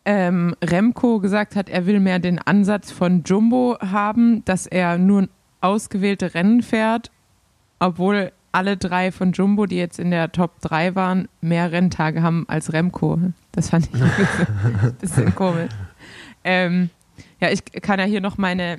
[0.05, 5.29] ähm, Remco gesagt hat, er will mehr den Ansatz von Jumbo haben, dass er nur
[5.61, 7.11] ausgewählte Rennen fährt,
[7.79, 12.45] obwohl alle drei von Jumbo, die jetzt in der Top 3 waren, mehr Renntage haben
[12.49, 13.19] als Remco.
[13.53, 15.71] Das fand ich ein bisschen, komisch.
[16.45, 16.91] Ähm,
[17.41, 18.79] ja, ich kann ja hier noch meine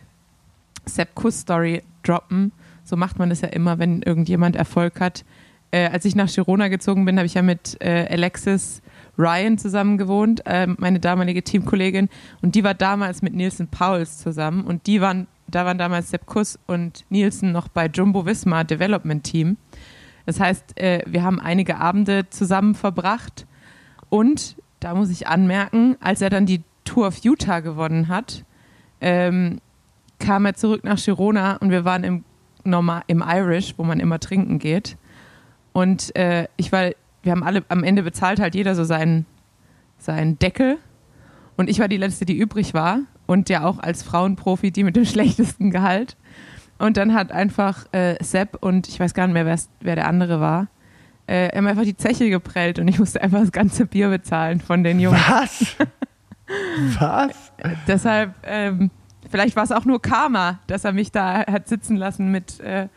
[0.86, 2.52] Sepp Kuss Story droppen.
[2.84, 5.26] So macht man das ja immer, wenn irgendjemand Erfolg hat
[5.73, 8.83] äh, als ich nach Girona gezogen bin, habe ich ja mit äh, Alexis
[9.17, 12.09] Ryan zusammen gewohnt, äh, meine damalige Teamkollegin.
[12.43, 14.65] Und die war damals mit Nielsen Pauls zusammen.
[14.65, 19.23] Und die waren, da waren damals Sepp Kuss und Nielsen noch bei Jumbo Visma Development
[19.23, 19.57] Team.
[20.27, 23.47] Das heißt, äh, wir haben einige Abende zusammen verbracht.
[24.09, 28.45] Und da muss ich anmerken, als er dann die Tour of Utah gewonnen hat,
[29.01, 29.59] ähm,
[30.19, 32.23] kam er zurück nach Girona und wir waren im,
[32.63, 34.97] normal, im Irish, wo man immer trinken geht.
[35.73, 36.91] Und äh, ich war,
[37.23, 39.25] wir haben alle am Ende bezahlt halt jeder so seinen,
[39.97, 40.77] seinen Deckel.
[41.57, 42.99] Und ich war die letzte, die übrig war.
[43.25, 46.15] Und ja auch als Frauenprofi die mit dem schlechtesten Gehalt.
[46.77, 50.39] Und dann hat einfach äh, Sepp und ich weiß gar nicht mehr, wer der andere
[50.39, 50.67] war,
[51.27, 54.83] äh, haben einfach die Zeche geprellt und ich musste einfach das ganze Bier bezahlen von
[54.83, 55.19] den Jungs.
[55.29, 55.77] Was?
[56.99, 57.53] Was?
[57.88, 58.91] Deshalb, ähm,
[59.29, 62.89] vielleicht war es auch nur Karma, dass er mich da hat sitzen lassen mit, äh,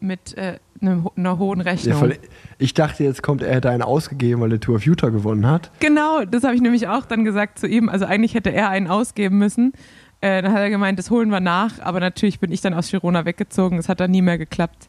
[0.00, 1.98] mit äh, einem, einer hohen Ja, Rechnung.
[1.98, 2.16] voll,
[2.58, 5.70] ich dachte, jetzt kommt, er hätte einen ausgegeben, weil er Tour of Utah gewonnen hat.
[5.80, 7.88] Genau, das habe ich nämlich auch dann gesagt zu ihm.
[7.88, 9.72] Also eigentlich hätte er einen ausgeben müssen.
[10.20, 11.80] Äh, dann hat er gemeint, das holen wir nach.
[11.80, 13.76] Aber natürlich bin ich dann aus Girona weggezogen.
[13.78, 14.88] Das hat dann nie mehr geklappt.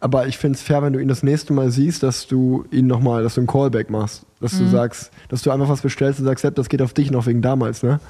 [0.00, 2.86] Aber ich finde es fair, wenn du ihn das nächste Mal siehst, dass du ihn
[2.86, 4.26] nochmal, dass du einen Callback machst.
[4.40, 4.58] Dass Mhm.
[4.64, 7.26] du sagst, dass du einfach was bestellst und sagst, Sepp, das geht auf dich noch
[7.26, 8.00] wegen damals, ne?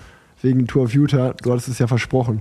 [0.40, 1.34] Wegen Tour of Utah.
[1.42, 2.40] Du hattest es ja versprochen.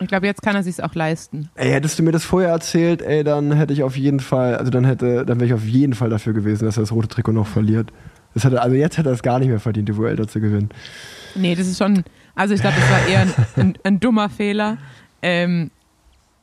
[0.00, 1.50] Ich glaube, jetzt kann er sich auch leisten.
[1.54, 4.70] Ey, hättest du mir das vorher erzählt, ey, dann hätte ich auf jeden Fall, also
[4.70, 7.32] dann hätte, dann wäre ich auf jeden Fall dafür gewesen, dass er das rote Trikot
[7.32, 7.92] noch verliert.
[8.34, 10.70] Das hätte, also jetzt hätte er es gar nicht mehr verdient, die Vuelta zu gewinnen.
[11.34, 12.02] Nee, das ist schon.
[12.34, 14.78] Also ich glaube, das war eher ein, ein, ein dummer Fehler.
[15.22, 15.70] Ähm,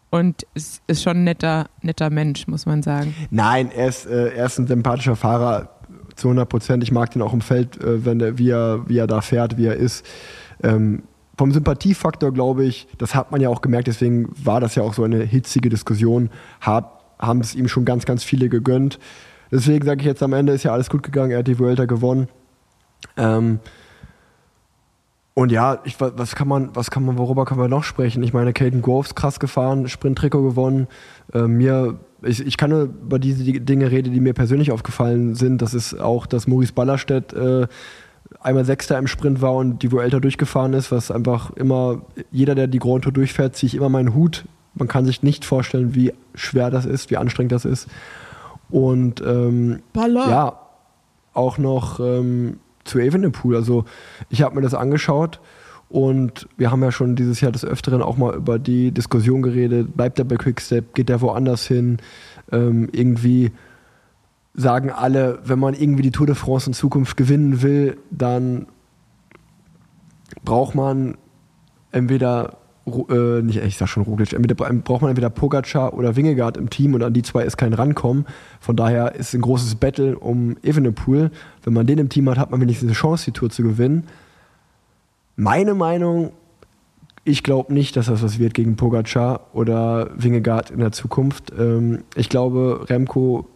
[0.10, 3.16] und es ist schon ein netter, netter Mensch, muss man sagen.
[3.30, 5.70] Nein, er ist, äh, er ist ein sympathischer Fahrer
[6.16, 6.84] zu 100 Prozent.
[6.84, 9.58] Ich mag den auch im Feld, äh, wenn der, wie, er, wie er da fährt,
[9.58, 10.06] wie er ist.
[10.64, 11.04] Ähm,
[11.38, 14.94] vom Sympathiefaktor glaube ich, das hat man ja auch gemerkt, deswegen war das ja auch
[14.94, 16.30] so eine hitzige Diskussion,
[16.62, 19.00] hab, haben es ihm schon ganz, ganz viele gegönnt.
[19.52, 21.86] Deswegen sage ich jetzt am Ende, ist ja alles gut gegangen, er hat die Vuelta
[21.86, 22.28] gewonnen.
[23.16, 23.60] Ähm,
[25.34, 28.24] und ja, ich, wa- was kann man, was kann man, worüber kann man noch sprechen?
[28.24, 30.88] Ich meine, Caden Groves krass gefahren, Sprint-Trikot gewonnen.
[31.32, 35.36] Äh, mir, ich, ich kann nur über diese die Dinge reden, die mir persönlich aufgefallen
[35.36, 35.62] sind.
[35.62, 37.68] Das ist auch, dass Maurice Ballerstedt äh,
[38.42, 42.68] einmal Sechster im Sprint war und die Vuelta durchgefahren ist, was einfach immer, jeder, der
[42.68, 44.46] die Grand Tour durchfährt, ziehe ich immer meinen Hut.
[44.76, 47.88] Man kann sich nicht vorstellen, wie schwer das ist, wie anstrengend das ist.
[48.70, 49.82] Und ähm,
[50.30, 50.60] ja,
[51.34, 53.56] auch noch ähm, zu Evenepoel.
[53.56, 53.86] Also
[54.30, 55.40] ich habe mir das angeschaut
[55.90, 59.96] und wir haben ja schon dieses Jahr des Öfteren auch mal über die Diskussion geredet,
[59.96, 61.98] bleibt er bei Quickstep, geht er woanders hin?
[62.52, 63.52] Ähm, irgendwie
[64.58, 68.66] sagen alle, wenn man irgendwie die Tour de France in Zukunft gewinnen will, dann
[70.44, 71.16] braucht man
[71.92, 76.70] entweder äh, nicht, ich sag schon Roglic, entweder braucht man entweder Pogacar oder Wingegaard im
[76.72, 78.26] Team und an die zwei ist kein Rankommen.
[78.60, 81.30] Von daher ist ein großes Battle um Evenepoel.
[81.64, 84.06] Wenn man den im Team hat, hat man wenigstens eine Chance, die Tour zu gewinnen.
[85.36, 86.32] Meine Meinung,
[87.26, 91.54] ich glaube nicht, dass das was wird gegen Pogacar oder Wingegaard in der Zukunft.
[91.58, 93.48] Ähm, ich glaube, Remco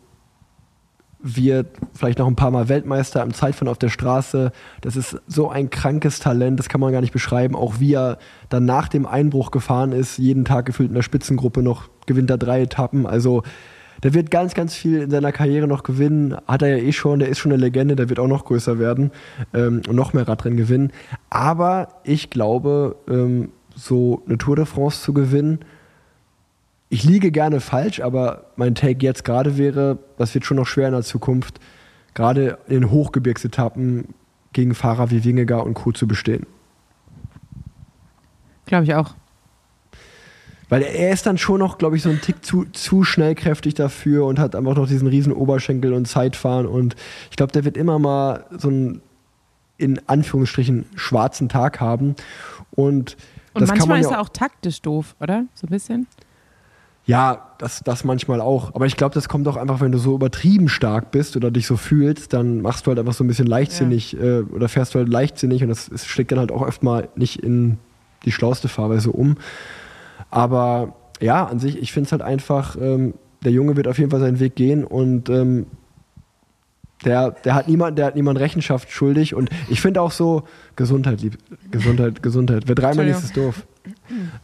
[1.24, 4.52] wird vielleicht noch ein paar Mal Weltmeister im Zeitfahren auf der Straße.
[4.82, 7.56] Das ist so ein krankes Talent, das kann man gar nicht beschreiben.
[7.56, 8.18] Auch wie er
[8.50, 12.38] dann nach dem Einbruch gefahren ist, jeden Tag gefühlt in der Spitzengruppe noch, gewinnt er
[12.38, 13.06] drei Etappen.
[13.06, 13.44] Also
[14.04, 16.36] der wird ganz, ganz viel in seiner Karriere noch gewinnen.
[16.48, 18.80] Hat er ja eh schon, der ist schon eine Legende, der wird auch noch größer
[18.80, 19.12] werden
[19.54, 20.92] ähm, und noch mehr Radrennen gewinnen.
[21.30, 25.60] Aber ich glaube, ähm, so eine Tour de France zu gewinnen,
[26.92, 30.88] ich liege gerne falsch, aber mein Take jetzt gerade wäre, das wird schon noch schwer
[30.88, 31.62] in der Zukunft,
[32.14, 34.10] gerade in Hochgebirgsetappen
[34.52, 35.94] gegen Fahrer wie Wingegar und Co.
[35.94, 36.46] zu bestehen.
[38.66, 39.16] Glaube ich auch.
[40.68, 44.26] Weil er ist dann schon noch, glaube ich, so ein Tick zu, zu schnellkräftig dafür
[44.26, 46.98] und hat einfach noch diesen riesen Oberschenkel und Zeitfahren und
[47.30, 49.02] ich glaube, der wird immer mal so einen
[49.78, 52.16] in Anführungsstrichen schwarzen Tag haben
[52.72, 53.16] und
[53.54, 55.46] Und das kann manchmal man ist ja er auch taktisch doof, oder?
[55.54, 56.08] So ein bisschen.
[57.12, 58.74] Ja, das, das manchmal auch.
[58.74, 61.68] Aber ich glaube, das kommt auch einfach, wenn du so übertrieben stark bist oder dich
[61.68, 65.00] so fühlst, dann machst du halt einfach so ein bisschen leichtsinnig äh, oder fährst du
[65.00, 67.80] halt leichtsinnig und das, das schlägt dann halt auch oft mal nicht in
[68.24, 69.36] die schlauste Fahrweise um.
[70.30, 74.12] Aber ja, an sich, ich finde es halt einfach, ähm, der Junge wird auf jeden
[74.12, 75.66] Fall seinen Weg gehen und ähm,
[77.04, 80.44] der, der hat niemand, der hat niemand Rechenschaft schuldig und ich finde auch so
[80.78, 81.38] Gesundheit, lieb,
[81.72, 82.64] Gesundheit, Gesundheit.
[82.68, 83.68] Wer dreimal ist, ist doof.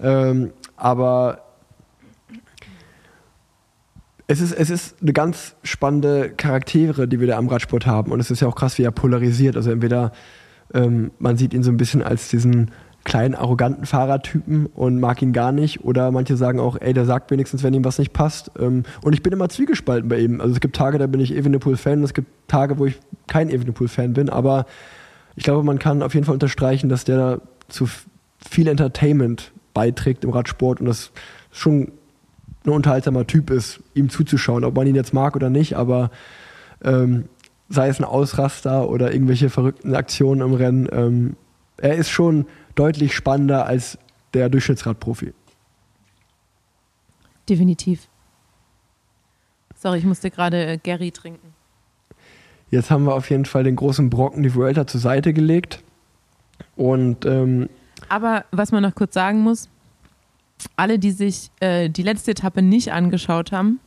[0.01, 1.46] Ähm, aber
[4.27, 8.11] es ist, es ist eine ganz spannende Charaktere, die wir da am Radsport haben.
[8.11, 9.55] Und es ist ja auch krass, wie er polarisiert.
[9.55, 10.11] Also entweder
[10.73, 12.71] ähm, man sieht ihn so ein bisschen als diesen
[13.05, 15.85] kleinen, arroganten Fahrertypen und mag ihn gar nicht.
[15.85, 18.51] Oder manche sagen auch, ey, der sagt wenigstens, wenn ihm was nicht passt.
[18.59, 20.41] Ähm, und ich bin immer zwiegespalten bei ihm.
[20.41, 24.11] Also es gibt Tage, da bin ich Evenepoel-Fan es gibt Tage, wo ich kein Evenepoel-Fan
[24.11, 24.29] bin.
[24.29, 24.65] Aber
[25.37, 27.87] ich glaube, man kann auf jeden Fall unterstreichen, dass der zu
[28.39, 31.11] viel Entertainment beiträgt im Radsport und das
[31.51, 31.93] schon
[32.67, 36.11] ein unterhaltsamer Typ ist, ihm zuzuschauen, ob man ihn jetzt mag oder nicht, aber
[36.83, 37.25] ähm,
[37.69, 41.35] sei es ein Ausraster oder irgendwelche verrückten Aktionen im Rennen, ähm,
[41.77, 43.97] er ist schon deutlich spannender als
[44.33, 45.33] der Durchschnittsradprofi.
[47.49, 48.07] Definitiv.
[49.75, 51.53] Sorry, ich musste gerade äh, Gary trinken.
[52.69, 55.83] Jetzt haben wir auf jeden Fall den großen Brocken, die Vuelta, zur Seite gelegt
[56.75, 57.69] und ähm,
[58.09, 59.69] Aber was man noch kurz sagen muss,
[60.75, 63.79] alle, die sich äh, die letzte Etappe nicht angeschaut haben,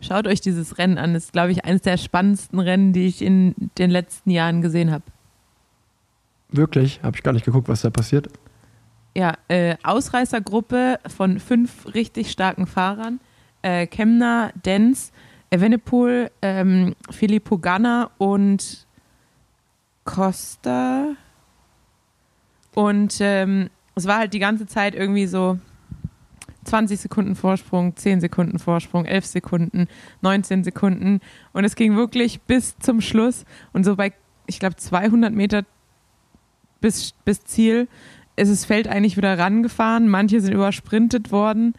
[0.00, 1.14] schaut euch dieses Rennen an.
[1.14, 4.90] Das ist, glaube ich, eines der spannendsten Rennen, die ich in den letzten Jahren gesehen
[4.90, 5.04] habe.
[6.50, 8.28] wirklich, habe ich gar nicht geguckt, was da passiert.
[9.14, 13.20] Ja, äh, Ausreißergruppe von fünf richtig starken Fahrern.
[13.62, 15.12] Äh, Kemner, Denz,
[15.50, 18.86] Evenepoel, ähm, Filippo Ganna und
[20.04, 21.14] Costa.
[22.74, 25.58] Und ähm, es war halt die ganze Zeit irgendwie so
[26.64, 29.88] 20 Sekunden Vorsprung, 10 Sekunden Vorsprung, 11 Sekunden,
[30.20, 31.20] 19 Sekunden.
[31.52, 33.44] Und es ging wirklich bis zum Schluss.
[33.72, 34.12] Und so bei,
[34.46, 35.64] ich glaube, 200 Meter
[36.80, 37.88] bis, bis Ziel
[38.36, 40.08] ist das Feld eigentlich wieder rangefahren.
[40.08, 41.74] Manche sind übersprintet worden.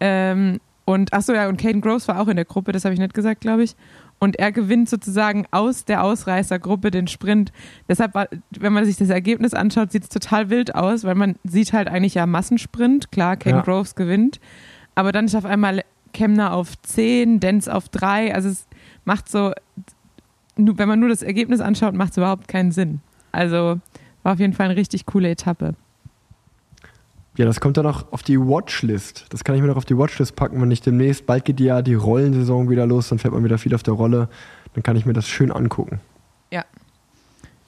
[0.00, 2.94] Ähm, und ach so ja, und Caden Groves war auch in der Gruppe, das habe
[2.94, 3.74] ich nicht gesagt, glaube ich.
[4.18, 7.52] Und er gewinnt sozusagen aus der Ausreißergruppe den Sprint.
[7.88, 11.36] Deshalb, war, wenn man sich das Ergebnis anschaut, sieht es total wild aus, weil man
[11.44, 13.12] sieht halt eigentlich ja Massensprint.
[13.12, 13.62] Klar, Caden Ja.
[13.62, 14.40] Groves gewinnt.
[14.94, 18.34] Aber dann ist auf einmal Kemner auf 10, Denz auf 3.
[18.34, 18.66] Also es
[19.04, 19.52] macht so,
[20.56, 23.00] wenn man nur das Ergebnis anschaut, macht es überhaupt keinen Sinn.
[23.32, 23.80] Also
[24.22, 25.74] war auf jeden Fall eine richtig coole Etappe.
[27.36, 29.26] Ja, das kommt dann noch auf die Watchlist.
[29.28, 31.82] Das kann ich mir noch auf die Watchlist packen, wenn ich demnächst, bald geht ja
[31.82, 34.28] die Rollensaison wieder los, dann fährt man wieder viel auf der Rolle.
[34.74, 36.00] Dann kann ich mir das schön angucken.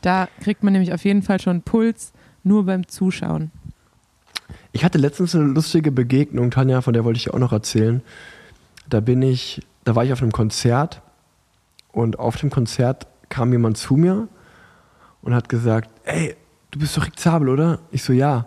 [0.01, 2.13] Da kriegt man nämlich auf jeden Fall schon Puls
[2.45, 3.51] nur beim Zuschauen.
[4.73, 8.03] Ich hatte letztens eine lustige Begegnung, Tanja, von der wollte ich auch noch erzählen.
[8.89, 11.03] Da bin ich, da war ich auf einem Konzert
[11.93, 14.29] und auf dem Konzert kam jemand zu mir
[15.23, 16.37] und hat gesagt, ey,
[16.71, 17.81] du bist doch Rick Zabel, oder?
[17.91, 18.47] Ich so, ja.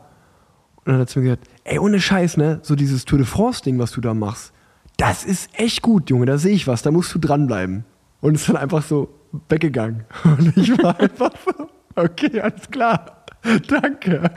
[0.85, 2.59] Und dann hat sie mir gesagt, ey, ohne Scheiß, ne?
[2.63, 4.51] So dieses Tour de France-Ding, was du da machst,
[4.97, 7.85] das ist echt gut, Junge, da sehe ich was, da musst du dranbleiben.
[8.21, 9.09] Und ist dann einfach so
[9.49, 10.05] weggegangen.
[10.23, 13.25] Und ich war einfach so, okay, alles klar.
[13.67, 14.29] Danke.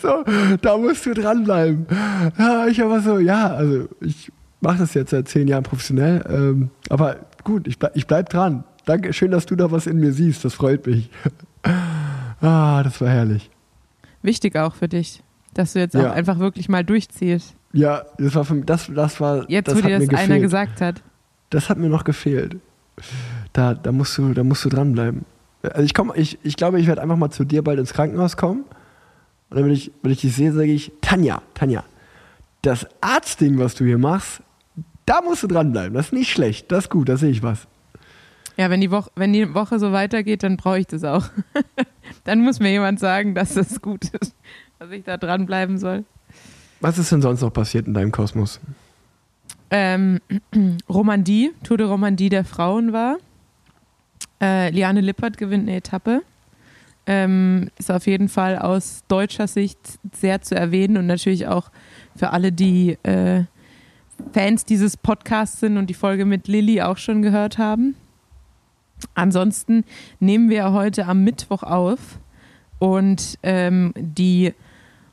[0.00, 0.24] So,
[0.62, 1.86] da musst du dranbleiben.
[2.38, 6.24] Ja, ich aber so, ja, also ich mache das jetzt seit zehn Jahren professionell.
[6.28, 8.64] Ähm, aber gut, ich, bleib, ich bleib dran.
[8.86, 10.44] Danke, schön, dass du da was in mir siehst.
[10.44, 11.10] Das freut mich.
[12.42, 13.50] Ah, das war herrlich.
[14.22, 15.22] Wichtig auch für dich.
[15.54, 16.10] Dass du jetzt Ja.
[16.10, 17.54] auch einfach wirklich mal durchziehst.
[17.72, 20.42] Ja, das war für mich, das, das war, Jetzt, das wo dir das einer gefehlt.
[20.42, 21.02] gesagt hat.
[21.50, 22.56] Das hat mir noch gefehlt.
[23.52, 25.24] Da, da musst du, da musst du dranbleiben.
[25.62, 28.36] Also ich komme, ich, ich glaube, ich werde einfach mal zu dir bald ins Krankenhaus
[28.36, 28.62] kommen.
[29.50, 31.84] Und dann, wenn ich, wenn ich dich sehe, sage ich, Tanja, Tanja,
[32.62, 34.42] das Arztding, was du hier machst,
[35.06, 35.94] da musst du dranbleiben.
[35.94, 36.70] Das ist nicht schlecht.
[36.70, 37.66] Das ist gut, da sehe ich was.
[38.56, 41.24] Ja, wenn die, Woche, wenn die Woche so weitergeht, dann brauche ich das auch.
[42.24, 44.36] dann muss mir jemand sagen, dass das gut ist,
[44.80, 46.04] dass ich da dranbleiben soll.
[46.80, 48.60] Was ist denn sonst noch passiert in deinem Kosmos?
[49.70, 50.20] Ähm,
[50.88, 53.18] Romandie, Tour de Romandie der Frauen war.
[54.40, 56.22] Äh, Liane Lippert gewinnt eine Etappe.
[57.04, 59.78] Ähm, ist auf jeden Fall aus deutscher Sicht
[60.14, 61.70] sehr zu erwähnen und natürlich auch
[62.16, 63.44] für alle, die äh,
[64.32, 67.96] Fans dieses Podcasts sind und die Folge mit Lilly auch schon gehört haben.
[69.14, 69.84] Ansonsten
[70.20, 72.18] nehmen wir heute am Mittwoch auf
[72.78, 74.54] und ähm, die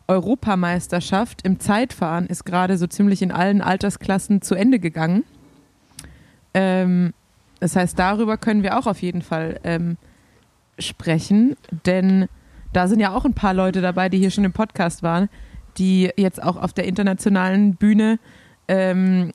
[0.08, 5.24] Europameisterschaft im Zeitfahren ist gerade so ziemlich in allen Altersklassen zu Ende gegangen.
[6.54, 7.14] Ähm,
[7.60, 9.98] das heißt, darüber können wir auch auf jeden Fall ähm,
[10.80, 12.28] sprechen, denn
[12.74, 15.30] da sind ja auch ein paar Leute dabei, die hier schon im Podcast waren,
[15.78, 18.20] die jetzt auch auf der internationalen Bühne,
[18.68, 19.32] ähm,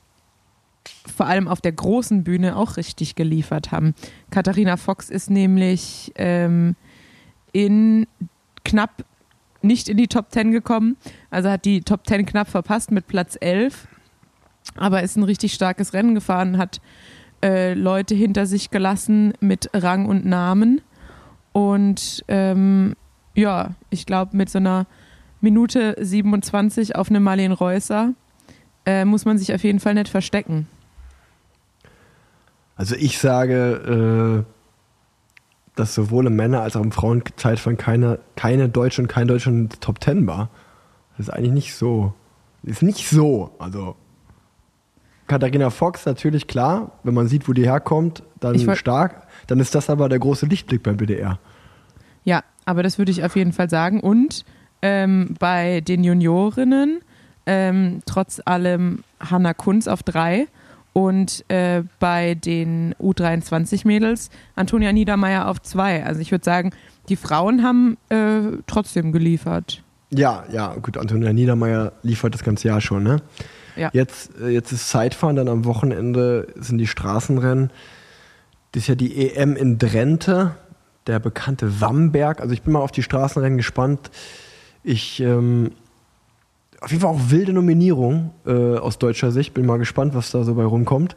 [1.15, 3.95] vor allem auf der großen Bühne, auch richtig geliefert haben.
[4.31, 6.77] Katharina Fox ist nämlich ähm,
[7.53, 8.07] in
[8.65, 9.05] knapp
[9.65, 10.97] nicht in die Top 10 gekommen,
[11.31, 13.87] also hat die Top 10 knapp verpasst mit Platz 11,
[14.77, 16.81] aber ist ein richtig starkes Rennen gefahren, hat
[17.43, 20.81] äh, Leute hinter sich gelassen mit Rang und Namen
[21.53, 22.95] und ähm,
[23.35, 24.87] ja, ich glaube mit so einer
[25.41, 28.15] Minute 27 auf eine Marlene Reusser
[28.87, 30.67] äh, muss man sich auf jeden Fall nicht verstecken.
[32.77, 34.62] Also ich sage, äh,
[35.75, 39.69] dass sowohl im Männer- als auch im Frauenzeitfahren keine, keine Deutsche und kein Deutscher in
[39.69, 40.51] der Top 10 war.
[41.17, 42.15] Das ist eigentlich nicht so.
[42.63, 43.55] Ist nicht so.
[43.59, 43.97] Also
[45.27, 49.27] Katharina Fox natürlich klar, wenn man sieht, wo die herkommt, dann Ich stark.
[49.47, 51.39] Dann ist das aber der große Lichtblick beim BDR.
[52.25, 54.01] Ja, aber das würde ich auf jeden Fall sagen.
[54.01, 54.45] Und
[54.83, 57.01] ähm, bei den Juniorinnen
[57.47, 60.47] ähm, trotz allem Hanna Kunz auf drei
[60.93, 66.05] und äh, bei den U23-Mädels Antonia Niedermeyer auf zwei.
[66.05, 66.71] Also ich würde sagen,
[67.09, 69.83] die Frauen haben äh, trotzdem geliefert.
[70.11, 73.23] Ja, ja, gut, Antonia Niedermeyer liefert das ganze Jahr schon, ne?
[73.77, 73.89] Ja.
[73.93, 77.71] Jetzt, äh, jetzt ist Zeitfahren, dann am Wochenende sind die Straßenrennen.
[78.73, 80.57] Das ist ja die EM in Drenthe,
[81.07, 82.41] der bekannte Wamberg.
[82.41, 84.11] Also ich bin mal auf die Straßenrennen gespannt.
[84.83, 85.73] Ich, ähm,
[86.83, 89.55] auf jeden Fall auch wilde Nominierung äh, aus deutscher Sicht.
[89.55, 91.17] Bin mal gespannt, was da so bei rumkommt.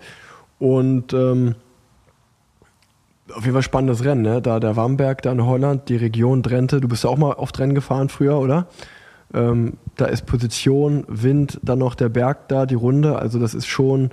[0.59, 1.55] Und ähm,
[3.33, 4.41] auf jeden Fall spannendes Rennen, ne?
[4.41, 6.79] Da der Wamberg, da in Holland, die Region Drenthe.
[6.79, 8.67] Du bist ja auch mal oft Rennen gefahren früher, oder?
[9.33, 13.17] Ähm, da ist Position, Wind, dann noch der Berg da, die Runde.
[13.17, 14.11] Also das ist schon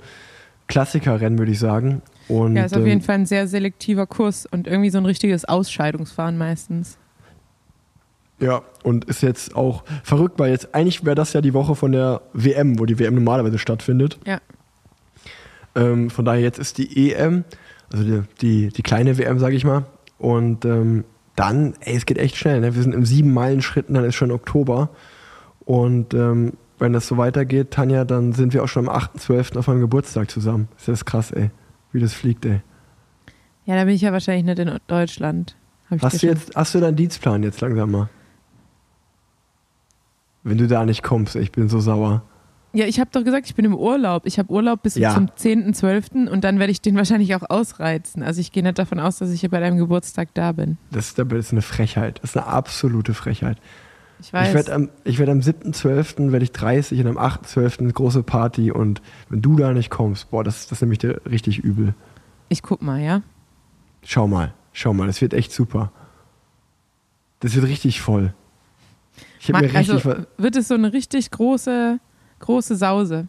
[0.67, 2.01] Klassikerrennen, würde ich sagen.
[2.27, 5.05] Und, Ja, ist auf ähm, jeden Fall ein sehr selektiver Kurs und irgendwie so ein
[5.05, 6.97] richtiges Ausscheidungsfahren meistens.
[8.43, 11.93] Ja, und ist jetzt auch verrückt, weil jetzt eigentlich wäre das ja die Woche von
[11.93, 14.19] der WM, wo die WM normalerweise stattfindet.
[14.25, 14.39] Ja.
[15.75, 17.45] Ähm, von daher jetzt ist die EM,
[17.91, 19.85] also die, die, die kleine WM, sage ich mal.
[20.17, 21.05] Und ähm,
[21.37, 22.59] dann, ey, es geht echt schnell.
[22.59, 22.75] Ne?
[22.75, 24.89] Wir sind im sieben Meilen Schritten, dann ist schon Oktober.
[25.61, 29.57] Und ähm, wenn das so weitergeht, Tanja, dann sind wir auch schon am 8.12.
[29.57, 30.67] auf meinem Geburtstag zusammen.
[30.77, 31.49] Ist das krass, ey.
[31.93, 32.59] Wie das fliegt, ey.
[33.63, 35.55] Ja, da bin ich ja wahrscheinlich nicht in Deutschland.
[36.01, 38.09] Hast du jetzt, hast du deinen Dienstplan jetzt langsam mal?
[40.43, 42.23] Wenn du da nicht kommst, ich bin so sauer.
[42.75, 44.25] Ja, ich habe doch gesagt, ich bin im Urlaub.
[44.25, 45.13] Ich habe Urlaub bis Ja.
[45.13, 46.27] zum 10.12.
[46.27, 48.23] und dann werde ich den wahrscheinlich auch ausreizen.
[48.23, 50.77] Also ich gehe nicht davon aus, dass ich hier bei deinem Geburtstag da bin.
[50.91, 52.19] Das ist, das ist eine Frechheit.
[52.23, 53.57] Das ist eine absolute Frechheit.
[54.19, 54.47] Ich weiß.
[54.47, 56.31] Ich werde am, werd am 7.12.
[56.31, 57.79] werde ich 30 und am 8.12.
[57.81, 61.21] eine große Party und wenn du da nicht kommst, boah, das, das ist nämlich dir
[61.29, 61.93] richtig übel.
[62.49, 63.21] ich guck mal, ja?
[64.03, 65.91] Schau mal, schau mal, das wird echt super.
[67.41, 68.33] Das wird richtig voll.
[69.43, 71.99] Ich habe mir richtig also wird es so eine richtig große,
[72.39, 73.27] große Sause.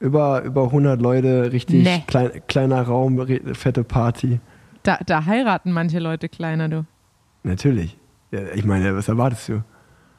[0.00, 2.02] über, über 100 Leute, richtig Nee.
[2.06, 3.24] klein, kleiner Raum,
[3.54, 4.40] fette Party.
[4.82, 6.84] Da, da heiraten manche Leute kleiner, du.
[7.44, 7.96] Natürlich.
[8.32, 9.62] Ja, ich meine, was erwartest du?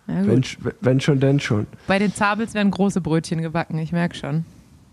[0.08, 0.44] Wenn,
[0.82, 1.68] wenn schon, denn schon.
[1.88, 4.46] Bei den Zabels werden große Brötchen gebacken, ich merke schon.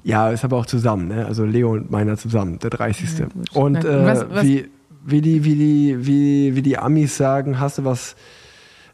[0.02, 1.26] Ja, ist aber auch zusammen, ne?
[1.26, 3.18] Also Leo und meiner zusammen, der 30.
[3.18, 4.68] Ja, und äh, was- was- wie,
[5.04, 8.16] wie, die, wie, die, wie, wie die Amis sagen, hast du was.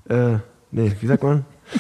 [0.09, 0.39] Äh,
[0.73, 1.45] nee, wie sagt man?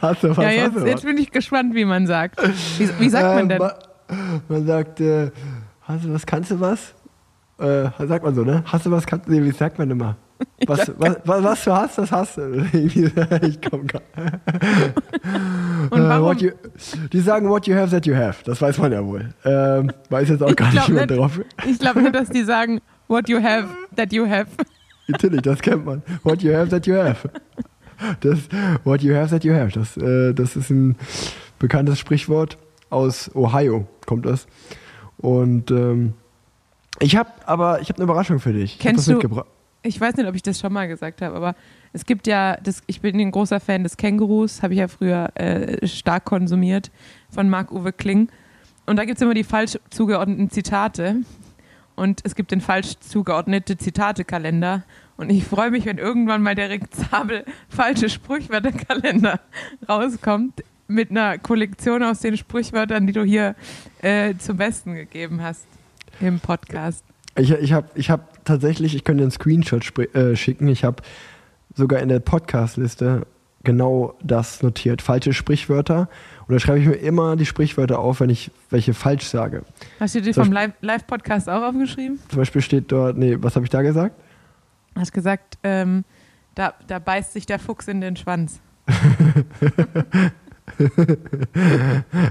[0.00, 0.36] hast du was?
[0.38, 1.02] ja, jetzt, du jetzt was?
[1.04, 2.38] bin ich gespannt, wie man sagt.
[2.78, 3.58] Wie, wie sagt man Äh, denn?
[3.58, 3.74] ma-
[4.48, 5.30] Man sagt, äh,
[5.82, 6.94] hast du was, kannst du was?
[7.58, 8.62] Äh, sagt man so, ne?
[8.66, 10.16] Hast du was, kannst du, nee, wie sagt man immer?
[10.66, 12.66] Was, was, was, was du hast, das hast du.
[12.72, 14.02] ich komm gar
[15.90, 16.24] Und Äh, warum?
[16.24, 16.50] what you,
[17.12, 18.42] die sagen, what you have, that you have.
[18.44, 19.32] Das weiß man ja wohl.
[19.44, 21.20] Ähm, weiß jetzt auch gar Ich nicht glaub jemand nicht.
[21.20, 21.40] drauf.
[21.64, 24.48] Ich glaube nur, dass die sagen, what you have, that you have.
[25.08, 26.02] Natürlich, das kennt man.
[26.22, 27.28] What you have, that you have.
[28.20, 28.38] Das,
[28.84, 29.70] what you have, that you have.
[29.72, 30.96] Das, äh, das ist ein
[31.58, 32.58] bekanntes Sprichwort.
[32.90, 34.46] Aus Ohio kommt das.
[35.18, 36.14] Und ähm,
[37.00, 38.72] ich habe aber ich habe eine Überraschung für dich.
[38.74, 39.42] Ich hab Kennst das du-
[39.82, 41.54] Ich weiß nicht, ob ich das schon mal gesagt habe, aber
[41.92, 45.30] es gibt ja, das, ich bin ein großer Fan des Kängurus, habe ich ja früher
[45.34, 46.90] äh, stark konsumiert,
[47.30, 48.28] von Marc-Uwe Kling.
[48.86, 51.16] Und da gibt es immer die falsch zugeordneten Zitate.
[51.94, 54.82] Und es gibt den falsch zugeordnete Zitate-Kalender.
[55.16, 59.40] Und ich freue mich, wenn irgendwann mal der Rick Zabel falsche Sprichwörterkalender
[59.88, 63.54] rauskommt mit einer Kollektion aus den Sprichwörtern, die du hier
[64.00, 65.66] äh, zum Besten gegeben hast
[66.20, 67.04] im Podcast.
[67.36, 70.68] Ich, ich habe ich hab tatsächlich, ich könnte einen Screenshot äh, schicken.
[70.68, 71.02] Ich habe
[71.74, 73.26] sogar in der Podcast-Liste
[73.64, 75.02] genau das notiert.
[75.02, 76.08] Falsche Sprichwörter.
[76.52, 79.62] Und da schreibe ich mir immer die Sprichwörter auf, wenn ich welche falsch sage.
[79.98, 82.18] Hast du dir Zum vom Live- Live-Podcast auch aufgeschrieben?
[82.28, 84.14] Zum Beispiel steht dort, nee, was habe ich da gesagt?
[84.94, 86.04] Hast gesagt, ähm,
[86.54, 88.60] da, da beißt sich der Fuchs in den Schwanz.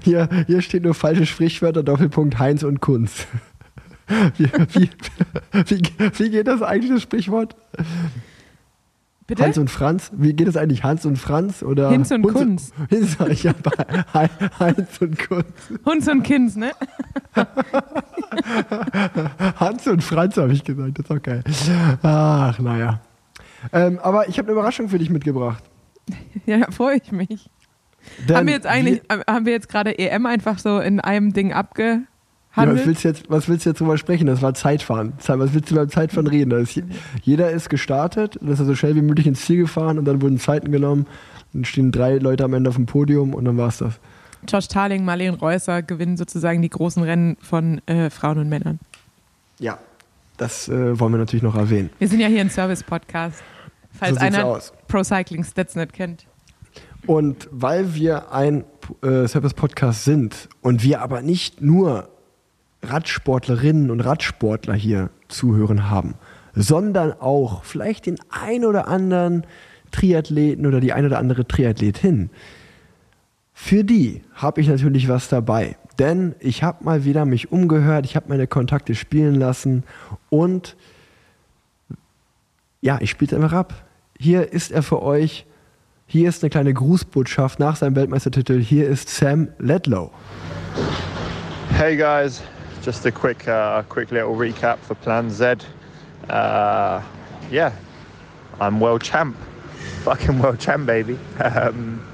[0.03, 3.25] Hier, hier steht nur falsche Sprichwörter, Doppelpunkt Heinz und Kunz.
[4.37, 4.89] Wie, wie,
[5.65, 5.81] wie,
[6.19, 7.55] wie geht das eigentlich, das Sprichwort?
[9.31, 9.43] Bitte?
[9.45, 10.11] Hans und Franz?
[10.13, 10.83] Wie geht das eigentlich?
[10.83, 11.63] Hans und Franz?
[11.63, 12.73] Oder Hinz und Hunz- Kunz.
[12.89, 13.55] Hinz, ich hab
[14.13, 14.29] Hei-
[14.59, 15.45] Heinz und Kunz.
[15.85, 16.71] Hunz und Kinds, ne?
[19.57, 21.43] Hans und Franz habe ich gesagt, das ist auch geil.
[22.03, 22.99] Ach, naja.
[23.71, 25.63] Ähm, aber ich habe eine Überraschung für dich mitgebracht.
[26.45, 27.49] Ja, da freue ich mich.
[28.27, 31.31] Denn haben wir jetzt eigentlich, wir- haben wir jetzt gerade EM einfach so in einem
[31.33, 31.53] Ding
[32.55, 34.27] Ja, was, willst du jetzt, was willst du jetzt drüber sprechen?
[34.27, 35.13] Das war Zeitfahren.
[35.19, 36.51] Ze- Was willst du beim Zeitfahren reden?
[36.59, 36.83] Ist, je-
[37.23, 40.37] jeder ist gestartet, und ist so schnell wie möglich ins Ziel gefahren und dann wurden
[40.37, 41.07] Zeiten genommen.
[41.53, 43.99] Dann stehen drei Leute am Ende auf dem Podium und dann war es das.
[44.49, 48.79] Josh Tarling, Marlene Reusser gewinnen sozusagen die großen Rennen von äh, Frauen und Männern.
[49.59, 49.77] Ja.
[50.37, 51.91] Das äh, wollen wir natürlich noch erwähnen.
[51.99, 53.43] Wir sind ja hier ein Service-Podcast.
[53.93, 54.73] Falls So einer aus.
[54.87, 56.25] Pro Cycling Stats nicht kennt.
[57.05, 58.63] Und weil wir ein
[59.03, 62.09] äh, Service-Podcast sind und wir aber nicht nur
[62.83, 66.15] Radsportlerinnen und Radsportler hier zuhören haben,
[66.53, 69.45] sondern auch vielleicht den ein oder anderen
[69.91, 72.29] Triathleten oder die ein oder andere Triathletin,
[73.53, 75.77] für die habe ich natürlich was dabei.
[75.99, 79.83] Denn ich habe mal wieder mich umgehört, ich habe meine Kontakte spielen lassen
[80.29, 80.75] und
[82.81, 83.85] ja, ich spiele es einfach ab.
[84.17, 85.45] Hier ist er für euch.
[86.07, 88.59] Hier ist eine kleine Grußbotschaft nach seinem Weltmeistertitel.
[88.59, 90.11] Hier ist Sam Ledlow.
[91.77, 92.41] Hey guys,
[92.81, 95.55] just a quick, uh, quick little recap for Plan Z.
[96.29, 97.01] Uh,
[97.49, 97.73] yeah,
[98.59, 99.37] I'm world champ,
[100.03, 101.17] fucking world champ, baby.
[101.39, 102.05] Um,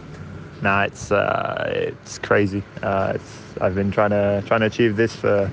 [0.61, 2.63] nah, it's uh, it's crazy.
[2.82, 5.51] Uh, it's, I've been trying to trying to achieve this for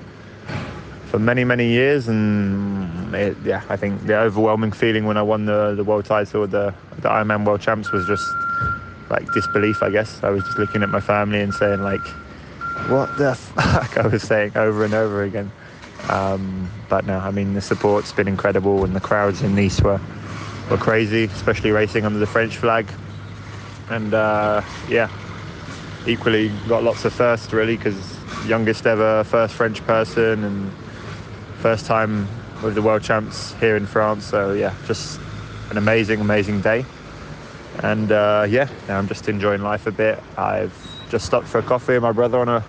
[1.07, 5.45] for many many years, and it, yeah, I think the overwhelming feeling when I won
[5.45, 8.27] the the world title, the the Ironman World Champs, was just
[9.09, 9.81] like disbelief.
[9.81, 12.01] I guess I was just looking at my family and saying like
[12.87, 15.51] what the fuck I was saying over and over again.
[16.09, 19.99] Um, but no, I mean the support's been incredible, and the crowds in Nice were
[20.69, 22.87] were crazy, especially racing under the French flag.
[23.89, 25.09] And uh, yeah,
[26.07, 28.17] equally got lots of firsts really, because
[28.47, 30.71] youngest ever first French person and
[31.59, 32.27] first time
[32.63, 34.25] with the world champs here in France.
[34.25, 35.19] So yeah, just
[35.71, 36.85] an amazing, amazing day.
[37.79, 40.21] And uh, yeah, now I'm just enjoying life a bit.
[40.37, 40.73] I've
[41.15, 42.61] just stopped for a coffee with my brother on a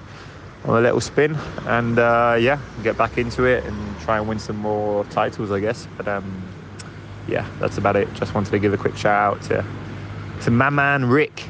[0.67, 1.37] on a little spin,
[1.67, 5.59] and uh, yeah, get back into it and try and win some more titles, I
[5.59, 5.89] guess.
[5.97, 6.25] But um,
[7.27, 8.07] yeah, that's about it.
[8.15, 9.65] Just wanted to give a quick shout out to
[10.45, 11.43] to my man Rick,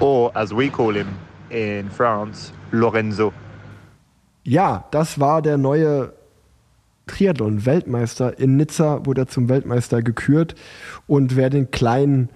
[0.00, 1.18] or as we call him
[1.50, 3.34] in France, Lorenzo.
[4.42, 6.14] Ja, das war der neue
[7.08, 8.38] Triathlon-Weltmeister.
[8.38, 10.54] In Nizza wurde er zum Weltmeister gekürt.
[11.06, 12.30] Und wer den kleinen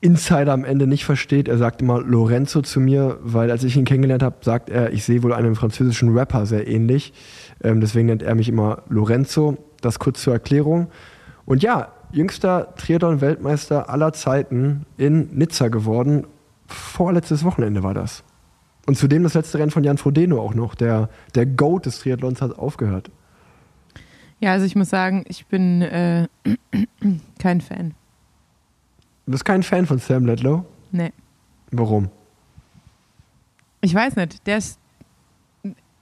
[0.00, 3.84] Insider am Ende nicht versteht, er sagt immer Lorenzo zu mir, weil als ich ihn
[3.84, 7.12] kennengelernt habe, sagt er, ich sehe wohl einem französischen Rapper sehr ähnlich.
[7.62, 9.58] Ähm, deswegen nennt er mich immer Lorenzo.
[9.80, 10.88] Das kurz zur Erklärung.
[11.44, 16.26] Und ja, jüngster Triathlon-Weltmeister aller Zeiten in Nizza geworden.
[16.66, 18.22] Vorletztes Wochenende war das.
[18.86, 20.74] Und zudem das letzte Rennen von Jan Frodeno auch noch.
[20.74, 23.10] Der, der Goat des Triathlons hat aufgehört.
[24.40, 26.28] Ja, also ich muss sagen, ich bin äh,
[27.38, 27.94] kein Fan.
[29.28, 30.64] Du bist kein Fan von Sam Ledlow?
[30.90, 31.12] Nee.
[31.70, 32.08] Warum?
[33.82, 34.46] Ich weiß nicht.
[34.46, 34.78] Der ist.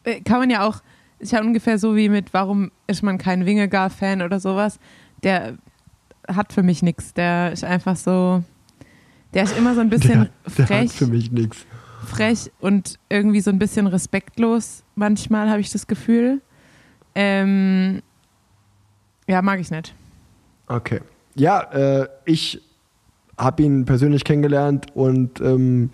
[0.04, 0.80] äh, Kann man ja auch.
[1.18, 4.78] Ist ja ungefähr so wie mit, warum ist man kein Wingegar-Fan oder sowas.
[5.24, 5.58] der
[6.28, 7.14] hat für mich nichts.
[7.14, 8.44] Der ist einfach so,
[9.34, 11.66] der ist immer so ein bisschen der, der frech, hat für mich nichts.
[12.06, 14.84] frech und irgendwie so ein bisschen respektlos.
[14.94, 16.42] Manchmal habe ich das Gefühl.
[17.16, 18.02] Ähm,
[19.26, 19.96] ja, mag ich nicht.
[20.68, 21.00] Okay.
[21.34, 22.62] Ja, äh, ich
[23.38, 25.90] habe ihn persönlich kennengelernt und ähm,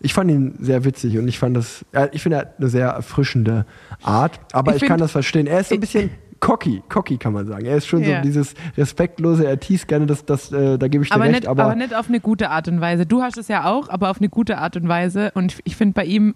[0.00, 2.68] ich fand ihn sehr witzig und ich fand das, äh, ich finde er hat eine
[2.68, 3.64] sehr erfrischende
[4.02, 5.46] Art, aber Ich ich, find- kann das verstehen.
[5.46, 6.10] Er ist so ein bisschen
[6.40, 7.64] cocky, cocky kann man sagen.
[7.64, 8.16] Er ist schon Ja.
[8.16, 11.34] so dieses respektlose, er teast gerne, das, das, äh, da gebe ich dir Aber recht,
[11.36, 13.06] nicht, aber, nicht auf eine gute Art und Weise.
[13.06, 15.30] Du hast es ja auch, aber auf eine gute Art und Weise.
[15.34, 16.34] Und ich finde bei ihm,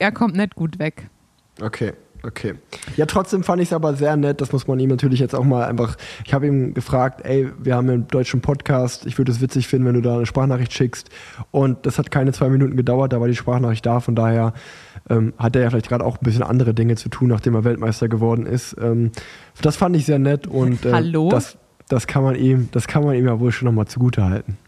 [0.00, 1.08] er kommt nicht gut weg.
[1.62, 1.92] Okay,
[2.26, 2.54] okay.
[2.96, 4.40] Ja, trotzdem fand ich es aber sehr nett.
[4.40, 5.96] Das muss man ihm natürlich jetzt auch mal einfach.
[6.24, 9.06] Ich habe ihm gefragt, ey, wir haben einen deutschen Podcast.
[9.06, 11.10] Ich würde es witzig finden, wenn du da eine Sprachnachricht schickst.
[11.50, 13.12] Und das hat keine zwei Minuten gedauert.
[13.12, 14.00] Da war die Sprachnachricht da.
[14.00, 14.52] Von daher
[15.08, 17.64] ähm, hat er ja vielleicht gerade auch ein bisschen andere Dinge zu tun, nachdem er
[17.64, 18.76] Weltmeister geworden ist.
[18.80, 19.12] Ähm,
[19.62, 21.28] das fand ich sehr nett und äh, Hallo?
[21.30, 21.56] das,
[21.88, 24.58] das kann man ihm, das kann man ihm ja wohl schon nochmal zugute halten.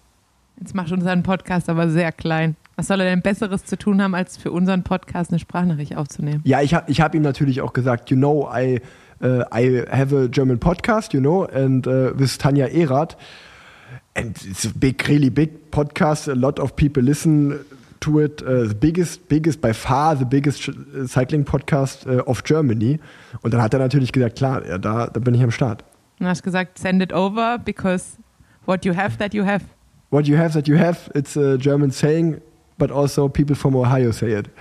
[0.61, 2.57] Jetzt macht unseren Podcast aber sehr klein.
[2.77, 6.41] Was soll er denn Besseres zu tun haben, als für unseren Podcast eine Sprachnachricht aufzunehmen?
[6.45, 8.81] Ja, ich habe ich hab ihm natürlich auch gesagt, you know, I,
[9.23, 13.17] uh, I have a German podcast, you know, and uh, with Tanja Erath.
[14.15, 16.29] And it's a big, really big podcast.
[16.29, 17.61] A lot of people listen
[18.01, 18.43] to it.
[18.43, 20.71] Uh, the biggest, biggest, by far the biggest
[21.07, 22.99] cycling podcast of Germany.
[23.43, 25.85] Und dann hat er natürlich gesagt, klar, ja, da, da bin ich am Start.
[26.19, 28.19] Und hast gesagt, send it over, because
[28.67, 29.65] what you have, that you have.
[30.11, 32.41] What you have that you have, it's a German saying,
[32.79, 34.49] but also people from Ohio say it.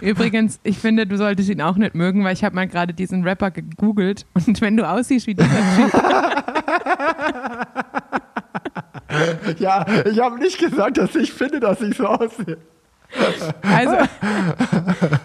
[0.00, 3.24] Übrigens, ich finde, du solltest ihn auch nicht mögen, weil ich habe mal gerade diesen
[3.24, 5.92] Rapper gegoogelt und wenn du aussiehst wie dieser Typ,
[9.58, 12.58] ja, ich habe nicht gesagt, dass ich finde, dass ich so aussehe.
[13.62, 13.96] also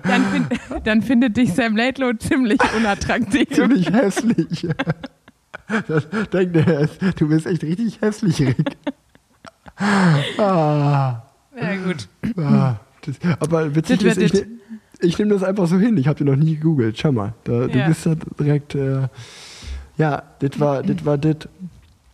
[0.03, 0.47] dann, find,
[0.83, 3.49] dann findet dich Sam Laidlow ziemlich unattraktiv.
[3.51, 4.67] ziemlich hässlich.
[5.87, 8.75] Das denkt er, du bist echt richtig hässlich, Rick.
[9.79, 11.21] Ah,
[11.55, 12.07] Ja gut.
[12.37, 12.75] ah,
[13.05, 14.45] das, aber witzig ist, ich,
[14.99, 15.97] ich nehme das einfach so hin.
[15.97, 16.97] Ich habe dir noch nie gegoogelt.
[16.97, 17.87] Schau mal, da, du Ja.
[17.87, 18.75] bist da direkt.
[18.75, 19.07] Äh,
[19.97, 21.05] ja, das war das.
[21.05, 21.47] War das.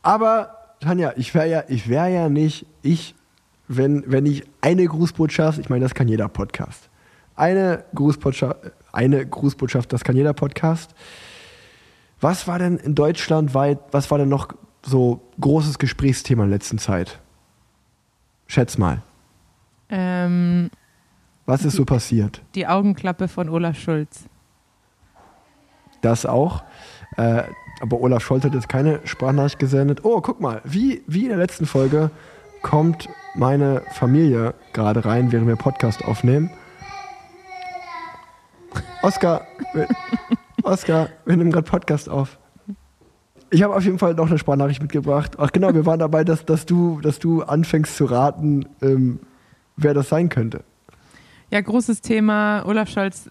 [0.02, 3.16] Aber Tanja, ich wäre ja, ich wäre ja nicht ich,
[3.68, 6.90] wenn, wenn ich eine Grußbotschaft, ich meine, das kann jeder Podcast.
[7.36, 8.58] Eine Grußbotschaft,
[8.92, 10.94] eine Grußbotschaft, das kann jeder Podcast.
[12.22, 14.50] Was war denn in Deutschland weit, was war denn noch
[14.86, 17.20] so großes Gesprächsthema in der letzten Zeit?
[18.54, 19.02] Schätz mal,
[19.90, 20.70] Ähm,
[21.48, 22.42] was ist so passiert?
[22.54, 24.26] die Augenklappe von Olaf Schulz.
[26.02, 26.64] Das auch.
[27.18, 27.44] Äh,
[27.82, 30.02] aber Olaf Scholz hat jetzt keine Sprachnachricht gesendet.
[30.04, 32.12] Oh, guck mal, wie, wie in der letzten Folge
[32.62, 36.52] kommt meine Familie gerade rein, während wir Podcast aufnehmen.
[39.02, 39.88] Oskar, wir,
[40.64, 42.38] Oskar, wir nehmen gerade Podcast auf.
[43.54, 45.36] Ich habe auf jeden Fall noch eine Sprachnachricht mitgebracht.
[45.38, 49.20] Ach genau, wir waren dabei, dass, dass, du, dass du anfängst zu raten, ähm,
[49.78, 50.64] wer das sein könnte.
[51.52, 52.66] Ja, großes Thema.
[52.66, 53.30] Olaf Scholz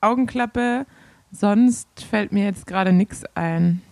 [0.00, 0.86] Augenklappe.
[1.32, 3.82] Sonst fällt mir jetzt gerade nichts ein.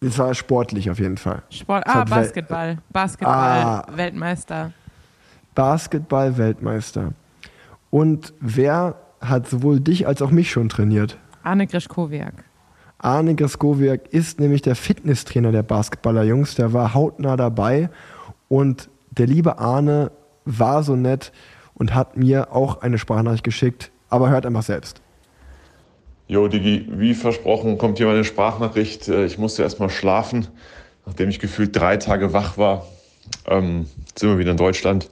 [0.00, 1.44] Das war sportlich auf jeden Fall.
[1.48, 1.84] Sport.
[1.86, 2.78] Ah, Basketball.
[2.90, 3.62] Basketball.
[3.62, 3.86] Ah.
[3.94, 4.72] Weltmeister.
[5.54, 7.12] Basketball-Weltmeister.
[7.90, 11.16] Und wer hat sowohl dich als auch mich schon trainiert?
[11.44, 12.34] Arne Grischkowiak.
[13.02, 16.54] Arne Gaskowiak ist nämlich der Fitnesstrainer der Basketballer-Jungs.
[16.54, 17.90] Der war hautnah dabei.
[18.48, 20.12] Und der liebe Arne
[20.44, 21.32] war so nett
[21.74, 23.90] und hat mir auch eine Sprachnachricht geschickt.
[24.08, 25.02] Aber hört einfach selbst.
[26.28, 29.08] Jo, Digi, wie versprochen kommt hier meine Sprachnachricht.
[29.08, 30.46] Äh, Ich musste erst mal schlafen,
[31.04, 32.86] nachdem ich gefühlt drei Tage wach war.
[33.48, 35.10] Ähm, sind wir wieder in Deutschland.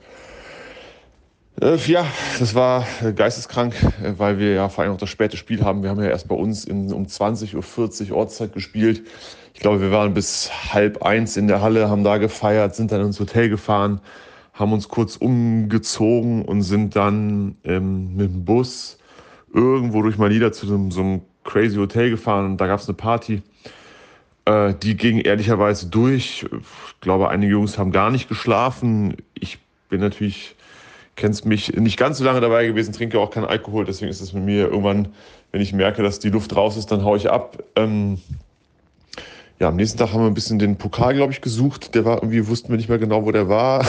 [1.60, 2.06] Äh, ja,
[2.38, 5.82] das war äh, geisteskrank, äh, weil wir ja vor allem auch das späte Spiel haben.
[5.82, 9.02] Wir haben ja erst bei uns in, um 20.40 Uhr Ortszeit gespielt.
[9.52, 13.02] Ich glaube, wir waren bis halb eins in der Halle, haben da gefeiert, sind dann
[13.02, 14.00] ins Hotel gefahren,
[14.54, 18.96] haben uns kurz umgezogen und sind dann ähm, mit dem Bus
[19.52, 22.88] irgendwo durch Manila zu so einem, so einem crazy Hotel gefahren und da gab es
[22.88, 23.42] eine Party.
[24.46, 26.44] Äh, die ging ehrlicherweise durch.
[26.44, 29.16] Ich glaube, einige Jungs haben gar nicht geschlafen.
[29.34, 29.58] Ich
[29.90, 30.56] bin natürlich,
[31.20, 34.32] kennst mich, nicht ganz so lange dabei gewesen, trinke auch keinen Alkohol, deswegen ist es
[34.32, 35.08] mit mir irgendwann,
[35.52, 37.62] wenn ich merke, dass die Luft raus ist, dann haue ich ab.
[37.76, 38.18] Ähm,
[39.60, 41.94] ja, am nächsten Tag haben wir ein bisschen den Pokal, glaube ich, gesucht.
[41.94, 43.84] Der war irgendwie, wussten wir nicht mehr genau, wo der war.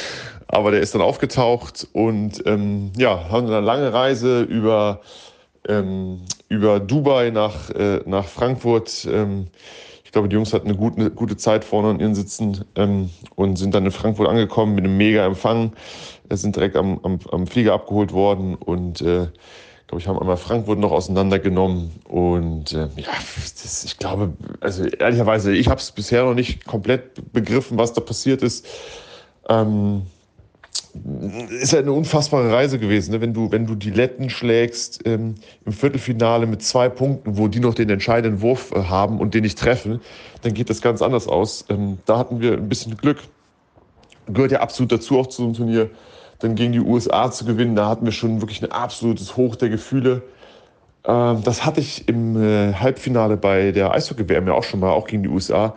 [0.48, 5.00] Aber der ist dann aufgetaucht und ähm, ja, haben eine lange Reise über,
[5.68, 9.08] ähm, über Dubai nach, äh, nach Frankfurt.
[9.10, 9.48] Ähm,
[10.16, 13.74] glaube, die Jungs hatten eine gute, gute Zeit vorne an ihren Sitzen ähm, und sind
[13.74, 15.72] dann in Frankfurt angekommen mit einem mega Empfang.
[16.30, 19.28] Sind direkt am, am, am Flieger abgeholt worden und äh,
[19.86, 21.90] glaube, ich habe einmal Frankfurt noch auseinandergenommen.
[22.08, 23.12] Und äh, ja,
[23.62, 28.00] das, ich glaube, also ehrlicherweise, ich habe es bisher noch nicht komplett begriffen, was da
[28.00, 28.66] passiert ist.
[29.50, 30.02] Ähm,
[31.60, 33.20] ist halt eine unfassbare Reise gewesen, ne?
[33.20, 37.60] wenn du wenn du die Letten schlägst ähm, im Viertelfinale mit zwei Punkten, wo die
[37.60, 40.00] noch den entscheidenden Wurf äh, haben und den nicht treffen,
[40.42, 41.64] dann geht das ganz anders aus.
[41.68, 43.18] Ähm, da hatten wir ein bisschen Glück.
[44.26, 45.90] Gehört ja absolut dazu auch zu einem Turnier.
[46.38, 49.68] Dann gegen die USA zu gewinnen, da hatten wir schon wirklich ein absolutes Hoch der
[49.68, 50.22] Gefühle.
[51.04, 55.06] Ähm, das hatte ich im äh, Halbfinale bei der Eishockey-WM ja auch schon mal, auch
[55.06, 55.74] gegen die USA.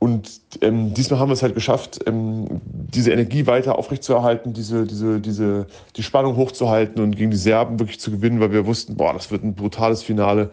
[0.00, 5.20] Und ähm, diesmal haben wir es halt geschafft, ähm, diese Energie weiter aufrechtzuerhalten, diese, diese,
[5.20, 9.12] diese, die Spannung hochzuhalten und gegen die Serben wirklich zu gewinnen, weil wir wussten, boah,
[9.12, 10.50] das wird ein brutales Finale.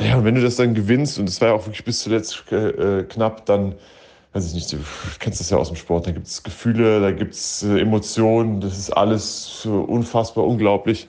[0.00, 2.44] Naja, und wenn du das dann gewinnst, und es war ja auch wirklich bis zuletzt
[2.50, 3.76] äh, knapp, dann,
[4.32, 4.78] weiß ich nicht, du
[5.20, 8.60] kennst das ja aus dem Sport, da gibt es Gefühle, da gibt es äh, Emotionen,
[8.60, 11.06] das ist alles so unfassbar unglaublich.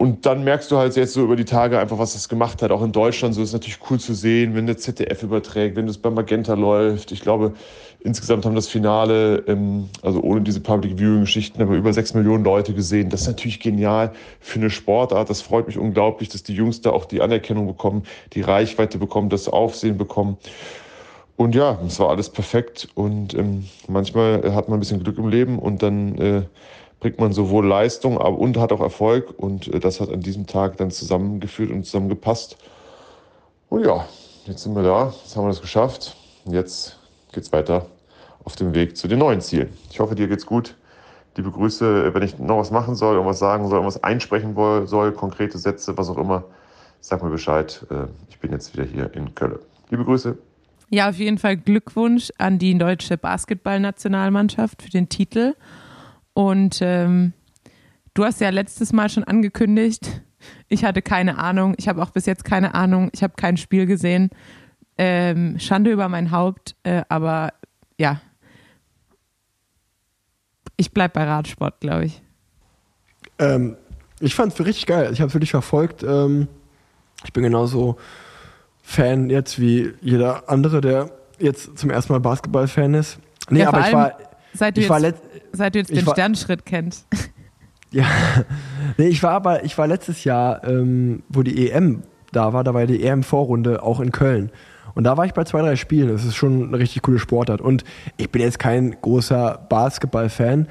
[0.00, 2.70] Und dann merkst du halt jetzt so über die Tage einfach, was das gemacht hat.
[2.70, 5.98] Auch in Deutschland, so ist natürlich cool zu sehen, wenn der ZDF überträgt, wenn das
[5.98, 7.12] bei Magenta läuft.
[7.12, 7.52] Ich glaube,
[8.02, 12.72] insgesamt haben das Finale, ähm, also ohne diese Public Viewing-Geschichten, aber über sechs Millionen Leute
[12.72, 13.10] gesehen.
[13.10, 15.28] Das ist natürlich genial für eine Sportart.
[15.28, 19.28] Das freut mich unglaublich, dass die Jungs da auch die Anerkennung bekommen, die Reichweite bekommen,
[19.28, 20.38] das Aufsehen bekommen.
[21.36, 22.88] Und ja, es war alles perfekt.
[22.94, 26.42] Und ähm, manchmal hat man ein bisschen Glück im Leben und dann äh,
[27.00, 29.34] bringt man sowohl Leistung und hat auch Erfolg.
[29.36, 32.56] Und äh, das hat an diesem Tag dann zusammengeführt und zusammengepasst.
[33.68, 34.06] Und ja,
[34.46, 36.16] jetzt sind wir da, jetzt haben wir das geschafft.
[36.44, 36.98] Und jetzt
[37.32, 37.86] geht's weiter
[38.44, 39.70] auf dem Weg zu den neuen Zielen.
[39.90, 40.76] Ich hoffe, dir geht's gut.
[41.36, 44.54] Liebe Grüße, wenn ich noch was machen soll, irgendwas sagen soll, irgendwas einsprechen
[44.86, 46.44] soll, konkrete Sätze, was auch immer,
[47.00, 47.86] sag mir Bescheid.
[47.90, 49.58] Äh, ich bin jetzt wieder hier in Köln.
[49.90, 50.36] Liebe Grüße.
[50.90, 55.54] Ja, auf jeden Fall Glückwunsch an die deutsche Basketballnationalmannschaft für den Titel.
[56.34, 57.32] Und ähm,
[58.14, 60.22] du hast ja letztes Mal schon angekündigt,
[60.68, 63.86] ich hatte keine Ahnung, ich habe auch bis jetzt keine Ahnung, ich habe kein Spiel
[63.86, 64.30] gesehen.
[64.96, 67.52] Ähm, Schande über mein Haupt, äh, aber
[67.98, 68.20] ja,
[70.76, 72.22] ich bleibe bei Radsport, glaube ich.
[73.38, 73.76] Ähm,
[74.20, 75.10] ich fand es richtig geil.
[75.12, 76.02] Ich habe es wirklich verfolgt.
[76.02, 76.48] Ähm,
[77.24, 77.96] ich bin genauso
[78.82, 83.18] Fan jetzt wie jeder andere, der jetzt zum ersten Mal Basketball-Fan ist.
[83.50, 84.18] Nee, Ja, aber ich war,
[84.52, 87.06] Seit du ich war jetzt, let- seit du jetzt den war- Sternschritt kennst.
[87.92, 88.04] Ja,
[88.98, 92.72] nee, ich war aber, ich war letztes Jahr, ähm, wo die EM da war, da
[92.72, 94.52] war die EM-Vorrunde auch in Köln.
[94.94, 96.06] Und da war ich bei zwei, drei Spielen.
[96.08, 97.60] Das ist schon eine richtig coole Sportart.
[97.60, 97.82] Und
[98.16, 100.68] ich bin jetzt kein großer Basketball-Fan,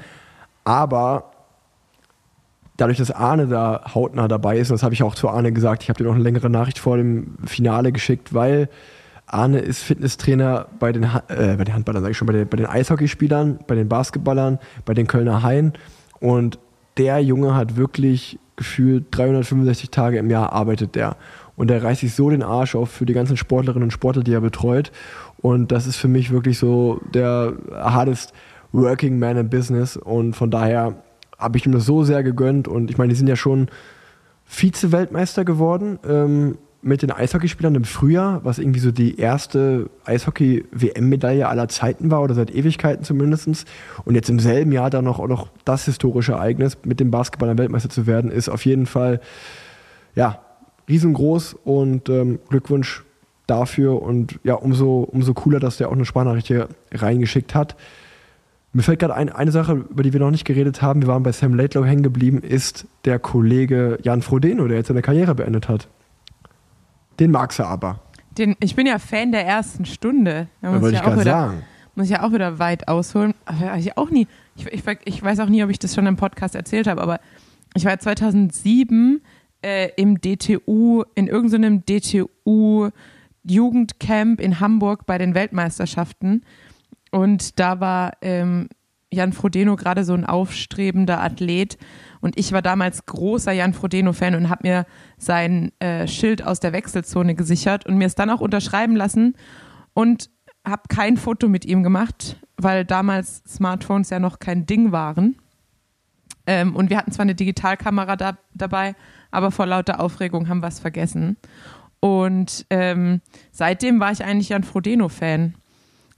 [0.64, 1.24] aber
[2.78, 5.82] dadurch, dass Arne da hautnah dabei ist, und das habe ich auch zu Arne gesagt,
[5.82, 8.70] ich habe dir noch eine längere Nachricht vor dem Finale geschickt, weil
[9.32, 12.56] Arne ist Fitnesstrainer bei den, äh, bei den Handballern, sage ich schon, bei den, bei
[12.56, 15.72] den Eishockeyspielern, bei den Basketballern, bei den Kölner Haien.
[16.18, 16.58] Und
[16.96, 21.16] der Junge hat wirklich gefühlt 365 Tage im Jahr arbeitet der.
[21.56, 24.32] Und der reißt sich so den Arsch auf für die ganzen Sportlerinnen und Sportler, die
[24.32, 24.90] er betreut.
[25.38, 28.32] Und das ist für mich wirklich so der hardest
[28.72, 29.96] working man in business.
[29.96, 30.96] Und von daher
[31.38, 32.68] habe ich ihm das so sehr gegönnt.
[32.68, 33.68] Und ich meine, die sind ja schon
[34.44, 41.68] Vize-Weltmeister geworden ähm, mit den Eishockeyspielern im Frühjahr, was irgendwie so die erste Eishockey-WM-Medaille aller
[41.68, 43.66] Zeiten war oder seit Ewigkeiten zumindest.
[44.04, 47.90] Und jetzt im selben Jahr dann auch noch das historische Ereignis mit dem Basketballern Weltmeister
[47.90, 49.20] zu werden, ist auf jeden Fall
[50.14, 50.40] ja
[50.88, 53.04] riesengroß und ähm, Glückwunsch
[53.46, 57.76] dafür und ja umso umso cooler, dass der auch eine Sprachnachricht hier reingeschickt hat.
[58.72, 61.02] Mir fällt gerade ein, eine Sache, über die wir noch nicht geredet haben.
[61.02, 65.02] Wir waren bei Sam Laidlow hängen geblieben, ist der Kollege Jan Frodeno, der jetzt seine
[65.02, 65.88] Karriere beendet hat.
[67.20, 68.00] Den magst du aber.
[68.36, 70.48] Den, ich bin ja Fan der ersten Stunde.
[70.62, 71.62] Da muss wollte ich, ja auch gerade wieder, sagen.
[71.94, 73.34] muss ich ja auch wieder weit ausholen.
[73.44, 74.26] Aber ich auch nie.
[74.56, 77.20] Ich, ich, ich weiß auch nie, ob ich das schon im Podcast erzählt habe, aber
[77.74, 79.20] ich war 2007
[79.62, 82.90] äh, im DTU, in irgendeinem DTU
[83.44, 86.42] Jugendcamp in Hamburg bei den Weltmeisterschaften.
[87.10, 88.68] Und da war ähm,
[89.12, 91.78] Jan Frodeno gerade so ein aufstrebender Athlet.
[92.20, 96.72] Und ich war damals großer Jan Frodeno-Fan und habe mir sein äh, Schild aus der
[96.72, 99.34] Wechselzone gesichert und mir es dann auch unterschreiben lassen
[99.94, 100.30] und
[100.66, 105.36] habe kein Foto mit ihm gemacht, weil damals Smartphones ja noch kein Ding waren.
[106.46, 108.94] Ähm, und wir hatten zwar eine Digitalkamera da, dabei,
[109.30, 111.36] aber vor lauter Aufregung haben wir es vergessen.
[112.00, 113.20] Und ähm,
[113.52, 115.54] seitdem war ich eigentlich Jan Frodeno-Fan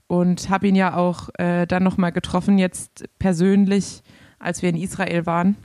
[0.07, 4.01] und habe ihn ja auch äh, dann nochmal getroffen, jetzt persönlich,
[4.39, 5.57] als wir in Israel waren.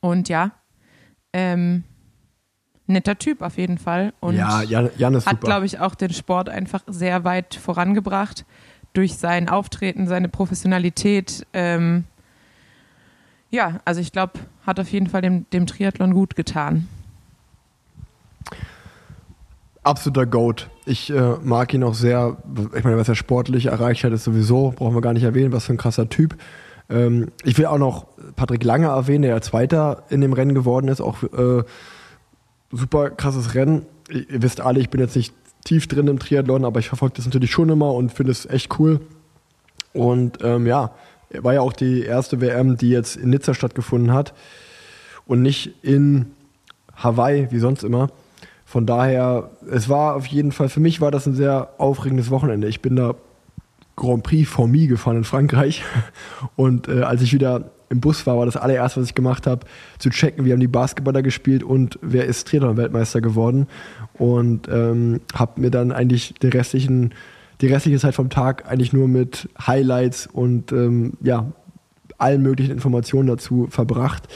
[0.00, 0.52] Und ja,
[1.32, 1.84] ähm,
[2.86, 4.12] netter Typ auf jeden Fall.
[4.20, 8.44] Und ja, Jan, Jan ist hat, glaube ich, auch den Sport einfach sehr weit vorangebracht
[8.92, 11.46] durch sein Auftreten, seine Professionalität.
[11.52, 12.04] Ähm,
[13.50, 14.34] Ja, also ich glaube,
[14.66, 16.88] hat auf jeden Fall dem, dem Triathlon gut getan.
[19.82, 20.68] Absoluter Goat.
[20.84, 22.36] Ich äh, mag ihn auch sehr.
[22.74, 25.66] Ich meine, was er sportlich erreicht hat, ist sowieso, brauchen wir gar nicht erwähnen, was
[25.66, 26.36] für ein krasser Typ.
[26.88, 28.06] Ähm, ich will auch noch
[28.36, 31.00] Patrick Lange erwähnen, der ja Zweiter in dem Rennen geworden ist.
[31.00, 31.64] Auch äh,
[32.70, 33.86] super krasses Rennen.
[34.08, 35.34] Ihr, wisst alle, ich bin jetzt nicht
[35.64, 38.78] tief drin im Triathlon, aber ich verfolge das natürlich schon immer und finde es echt
[38.78, 39.00] cool.
[39.92, 40.92] Und ähm, ja,
[41.30, 44.32] war ja auch die erste WM, die jetzt in Nizza stattgefunden hat
[45.26, 46.26] und nicht in
[46.94, 48.10] Hawaii, wie sonst immer.
[48.64, 52.68] Von daher, es war auf jeden Fall, für mich war das ein sehr aufregendes Wochenende.
[52.68, 53.14] Ich bin da
[53.96, 55.82] Grand Prix Fourmi gefahren in Frankreich
[56.56, 59.66] und äh, als ich wieder im Bus war, war das allererste, was ich gemacht habe,
[59.98, 63.68] zu checken, wie haben die Basketballer gespielt und wer ist Triathlon-Weltmeister geworden
[64.14, 67.14] und ähm, habe mir dann eigentlich den restlichen,
[67.60, 71.52] die restliche Zeit vom Tag eigentlich nur mit Highlights und ähm, ja,
[72.18, 74.28] allen möglichen Informationen dazu verbracht.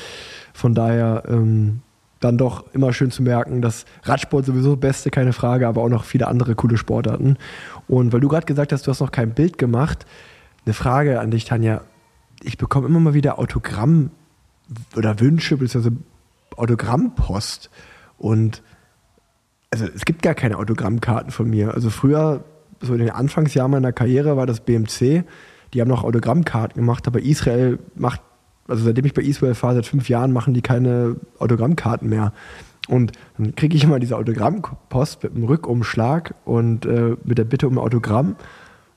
[0.52, 1.80] Von daher ähm,
[2.20, 6.04] dann doch immer schön zu merken, dass Radsport sowieso Beste, keine Frage, aber auch noch
[6.04, 7.38] viele andere coole Sportarten.
[7.90, 10.06] Und weil du gerade gesagt hast, du hast noch kein Bild gemacht,
[10.64, 11.80] eine Frage an dich, Tanja.
[12.40, 14.10] Ich bekomme immer mal wieder Autogramm
[14.94, 15.96] oder Wünsche, beziehungsweise
[16.56, 17.68] Autogrammpost.
[18.16, 18.62] Und
[19.72, 21.74] also es gibt gar keine Autogrammkarten von mir.
[21.74, 22.44] Also früher,
[22.80, 25.24] so in den Anfangsjahren meiner Karriere, war das BMC.
[25.74, 28.20] Die haben noch Autogrammkarten gemacht, aber Israel macht
[28.68, 32.32] also seitdem ich bei Israel fahre, seit fünf Jahren, machen die keine Autogrammkarten mehr.
[32.88, 37.68] Und dann kriege ich immer diese Autogrammpost mit einem Rückumschlag und äh, mit der Bitte
[37.68, 38.36] um ein Autogramm.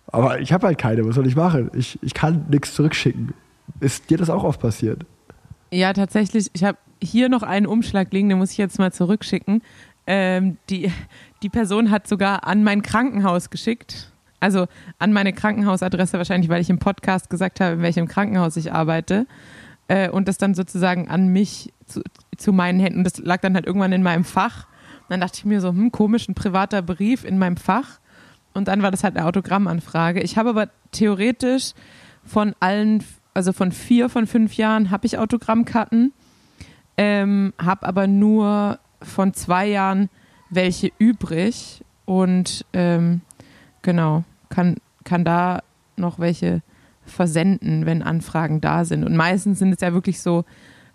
[0.08, 1.06] Aber ich habe halt keine.
[1.06, 1.70] Was soll ich machen?
[1.74, 3.34] Ich, ich kann nichts zurückschicken.
[3.80, 5.06] Ist dir das auch oft passiert?
[5.72, 6.50] Ja, tatsächlich.
[6.54, 9.62] Ich habe hier noch einen Umschlag liegen, den muss ich jetzt mal zurückschicken.
[10.06, 10.92] Ähm, die,
[11.42, 14.12] die Person hat sogar an mein Krankenhaus geschickt.
[14.40, 14.68] Also
[15.00, 19.26] an meine Krankenhausadresse wahrscheinlich, weil ich im Podcast gesagt habe, in welchem Krankenhaus ich arbeite
[19.88, 22.02] äh, und das dann sozusagen an mich zu,
[22.38, 23.04] zu meinen Händen.
[23.04, 24.68] Das lag dann halt irgendwann in meinem Fach.
[25.02, 28.00] Und dann dachte ich mir so, hm, komisch, ein privater Brief in meinem Fach.
[28.54, 30.22] Und dann war das halt eine Autogrammanfrage.
[30.22, 31.74] Ich habe aber theoretisch
[32.24, 33.04] von allen,
[33.34, 36.14] also von vier von fünf Jahren habe ich Autogrammkarten,
[36.98, 40.10] ähm, habe aber nur von zwei Jahren
[40.50, 43.22] welche übrig und ähm,
[43.82, 45.64] genau, kann, kann da
[45.96, 46.62] noch welche
[47.06, 49.04] versenden, wenn Anfragen da sind.
[49.04, 50.46] Und meistens sind es ja wirklich so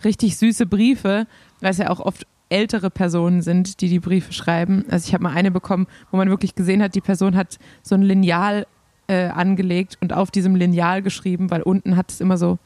[0.05, 1.27] richtig süße Briefe,
[1.61, 4.85] weil es ja auch oft ältere Personen sind, die die Briefe schreiben.
[4.91, 7.95] Also ich habe mal eine bekommen, wo man wirklich gesehen hat, die Person hat so
[7.95, 8.67] ein Lineal
[9.07, 12.59] äh, angelegt und auf diesem Lineal geschrieben, weil unten hat es immer so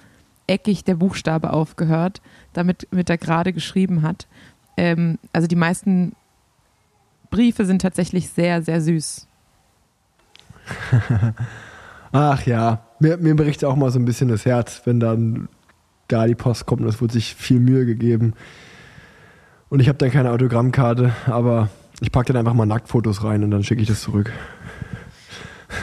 [0.46, 2.20] eckig der Buchstabe aufgehört,
[2.52, 4.26] damit mit er gerade geschrieben hat.
[4.76, 6.14] Ähm, also die meisten
[7.30, 9.26] Briefe sind tatsächlich sehr, sehr süß.
[12.12, 15.48] Ach ja, mir, mir bricht auch mal so ein bisschen das Herz, wenn dann
[16.12, 18.34] da die Post kommt und es wurde sich viel Mühe gegeben.
[19.68, 23.50] Und ich habe dann keine Autogrammkarte, aber ich packe dann einfach mal Nacktfotos rein und
[23.50, 24.32] dann schicke ich das zurück.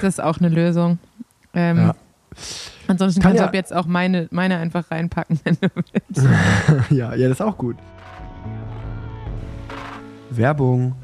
[0.01, 0.99] Das ist auch eine Lösung.
[1.53, 1.95] Ähm, ja.
[2.87, 6.27] Ansonsten kannst du ab jetzt auch meine, meine einfach reinpacken, wenn du willst.
[6.91, 7.77] ja, ja, das ist auch gut.
[10.29, 10.95] Werbung.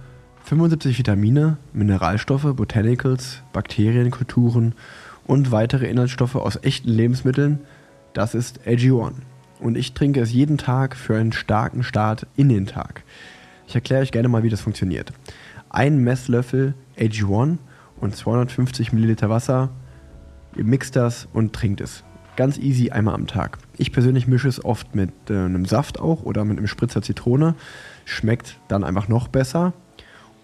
[0.43, 4.75] 75 Vitamine, Mineralstoffe, Botanicals, Bakterienkulturen
[5.25, 7.61] und weitere Inhaltsstoffe aus echten Lebensmitteln,
[8.15, 9.13] das ist AG1.
[9.59, 13.03] Und ich trinke es jeden Tag für einen starken Start in den Tag.
[13.67, 15.11] Ich erkläre euch gerne mal, wie das funktioniert.
[15.69, 17.57] Ein Messlöffel AG1
[17.99, 19.69] und 250 Milliliter Wasser.
[20.55, 22.03] Ihr mixt das und trinkt es.
[22.37, 23.57] Ganz easy einmal am Tag.
[23.77, 27.55] Ich persönlich mische es oft mit äh, einem Saft auch oder mit einem Spritzer Zitrone.
[28.05, 29.73] Schmeckt dann einfach noch besser.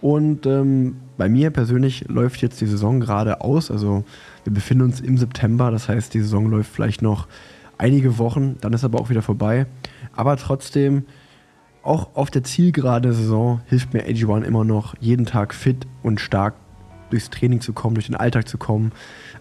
[0.01, 3.69] Und ähm, bei mir persönlich läuft jetzt die Saison gerade aus.
[3.69, 4.03] Also
[4.43, 7.27] wir befinden uns im September, das heißt, die Saison läuft vielleicht noch
[7.81, 9.65] einige Wochen, dann ist aber auch wieder vorbei.
[10.15, 11.05] Aber trotzdem,
[11.83, 16.53] auch auf der Zielgerade Saison hilft mir AG1 immer noch, jeden Tag fit und stark
[17.09, 18.91] durchs Training zu kommen, durch den Alltag zu kommen.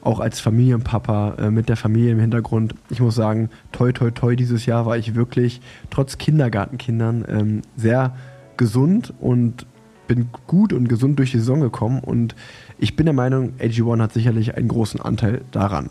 [0.00, 2.74] Auch als Familienpapa äh, mit der Familie im Hintergrund.
[2.88, 5.60] Ich muss sagen, toi, toi, toi, dieses Jahr war ich wirklich
[5.90, 8.16] trotz Kindergartenkindern ähm, sehr
[8.56, 9.66] gesund und
[10.08, 12.34] bin gut und gesund durch die Saison gekommen und
[12.78, 15.90] ich bin der Meinung, AG1 hat sicherlich einen großen Anteil daran.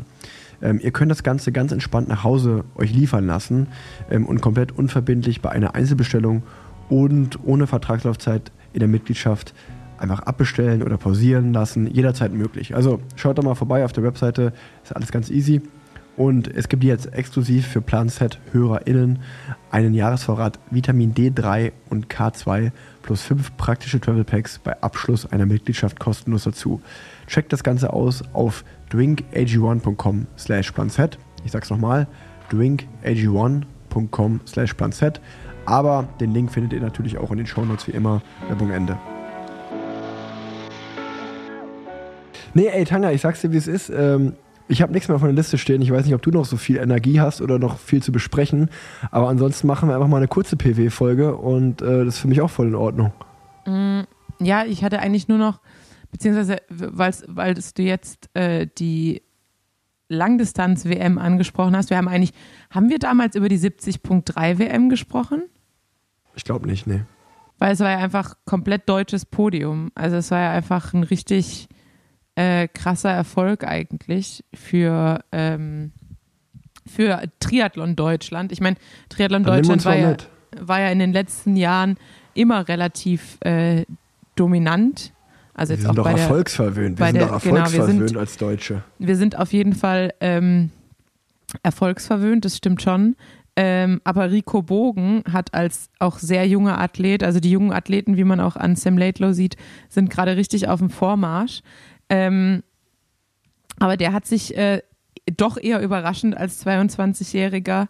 [0.62, 3.68] Ähm, ihr könnt das Ganze ganz entspannt nach Hause euch liefern lassen
[4.10, 6.44] ähm, und komplett unverbindlich bei einer Einzelbestellung
[6.90, 9.54] und ohne Vertragslaufzeit in der Mitgliedschaft
[9.98, 12.76] einfach abbestellen oder pausieren lassen, jederzeit möglich.
[12.76, 14.54] Also schaut doch mal vorbei auf der Webseite,
[14.84, 15.62] ist alles ganz easy.
[16.20, 19.20] Und es gibt jetzt exklusiv für PlanSet-HörerInnen
[19.72, 26.00] einen Jahresvorrat Vitamin D3 und K2 plus fünf praktische Travel Packs bei Abschluss einer Mitgliedschaft
[26.00, 26.82] kostenlos dazu.
[27.26, 31.18] Checkt das Ganze aus auf drinkag1.com slash planset.
[31.44, 32.06] Ich sag's nochmal,
[32.52, 35.02] drinkag1.com patreon.com slash planz.
[35.66, 38.22] Aber den Link findet ihr natürlich auch in den Shownotes wie immer.
[38.48, 38.98] Werbung Ende.
[42.54, 43.90] Nee, ey, Tanja, ich sag's dir, wie es ist.
[43.90, 44.34] Ähm,
[44.70, 45.82] ich habe nichts mehr auf der Liste stehen.
[45.82, 48.70] Ich weiß nicht, ob du noch so viel Energie hast oder noch viel zu besprechen.
[49.10, 52.40] Aber ansonsten machen wir einfach mal eine kurze PW-Folge und äh, das ist für mich
[52.40, 53.12] auch voll in Ordnung.
[54.40, 55.60] Ja, ich hatte eigentlich nur noch,
[56.12, 59.24] beziehungsweise weil du jetzt äh, die
[60.08, 61.90] Langdistanz-WM angesprochen hast.
[61.90, 62.34] Wir haben eigentlich,
[62.70, 65.44] haben wir damals über die 70.3 WM gesprochen?
[66.36, 67.02] Ich glaube nicht, nee.
[67.58, 69.92] Weil es war ja einfach komplett deutsches Podium.
[69.94, 71.68] Also es war ja einfach ein richtig
[72.36, 75.92] äh, krasser Erfolg eigentlich für, ähm,
[76.88, 78.52] für Triathlon Deutschland.
[78.52, 78.78] Ich meine,
[79.10, 80.16] Triathlon Dann Deutschland war ja,
[80.60, 81.98] war ja in den letzten Jahren
[82.34, 83.86] immer relativ äh,
[84.36, 85.12] dominant.
[85.54, 86.98] Also Wir sind auch doch erfolgsverwöhnt.
[86.98, 88.84] Wir bei sind der- doch genau, erfolgsverwöhnt sind- als Deutsche.
[88.98, 90.72] wir sind auf jeden Fall ähm,
[91.64, 93.16] erfolgsverwöhnt, das stimmt schon.
[93.56, 98.24] Ähm, aber Rico Bogen hat als auch sehr junger Athlet, also die jungen Athleten, wie
[98.24, 99.58] man auch an Sam Laidlow sieht,
[99.90, 101.62] sind gerade richtig auf dem Vormarsch.
[102.10, 102.64] Ähm,
[103.80, 104.82] aber der hat sich äh,
[105.38, 107.88] doch eher überraschend als 22-Jähriger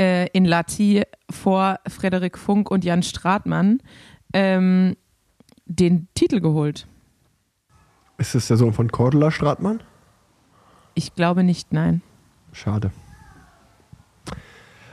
[0.00, 3.80] äh, in Lati vor Frederik Funk und Jan Stratmann
[4.32, 4.96] ähm,
[5.66, 6.86] den Titel geholt.
[8.18, 9.82] Ist das der Sohn von Cordula Stratmann?
[10.94, 12.02] Ich glaube nicht, nein.
[12.52, 12.92] Schade.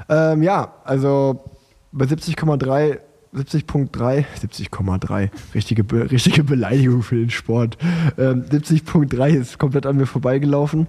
[0.09, 1.43] Ähm, ja, also
[1.91, 2.99] bei 70,3,
[3.33, 7.77] 70.3, 70,3, richtige, Be richtige Beleidigung für den Sport.
[8.17, 10.87] Ähm, 70.3 ist komplett an mir vorbeigelaufen.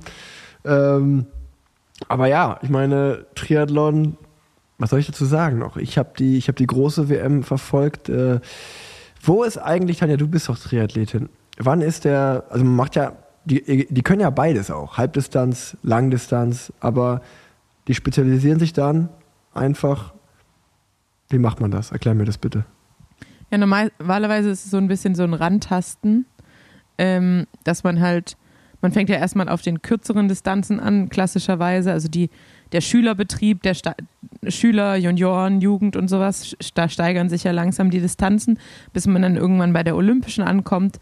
[0.64, 1.26] Ähm,
[2.08, 4.16] aber ja, ich meine, Triathlon,
[4.78, 5.76] was soll ich dazu sagen noch?
[5.76, 8.08] Ich habe die, ich hab die große WM verfolgt.
[8.08, 8.40] Äh,
[9.22, 11.28] wo ist eigentlich, Tanja, du bist doch Triathletin.
[11.58, 13.12] Wann ist der, also man macht ja,
[13.44, 17.22] die, die können ja beides auch, Halbdistanz, Langdistanz, aber
[17.88, 19.08] die spezialisieren sich dann
[19.54, 20.14] einfach.
[21.32, 21.90] Wie macht man das?
[21.90, 22.64] Erklär mir das bitte.
[23.50, 26.26] Ja, normalerweise ist es so ein bisschen so ein Rantasten,
[26.98, 28.36] ähm, dass man halt,
[28.80, 31.92] man fängt ja erstmal auf den kürzeren Distanzen an, klassischerweise.
[31.92, 32.30] Also die,
[32.72, 33.94] der Schülerbetrieb, der Sta
[34.48, 38.58] Schüler, Junioren, Jugend und sowas, da steigern sich ja langsam die Distanzen,
[38.92, 40.98] bis man dann irgendwann bei der Olympischen ankommt.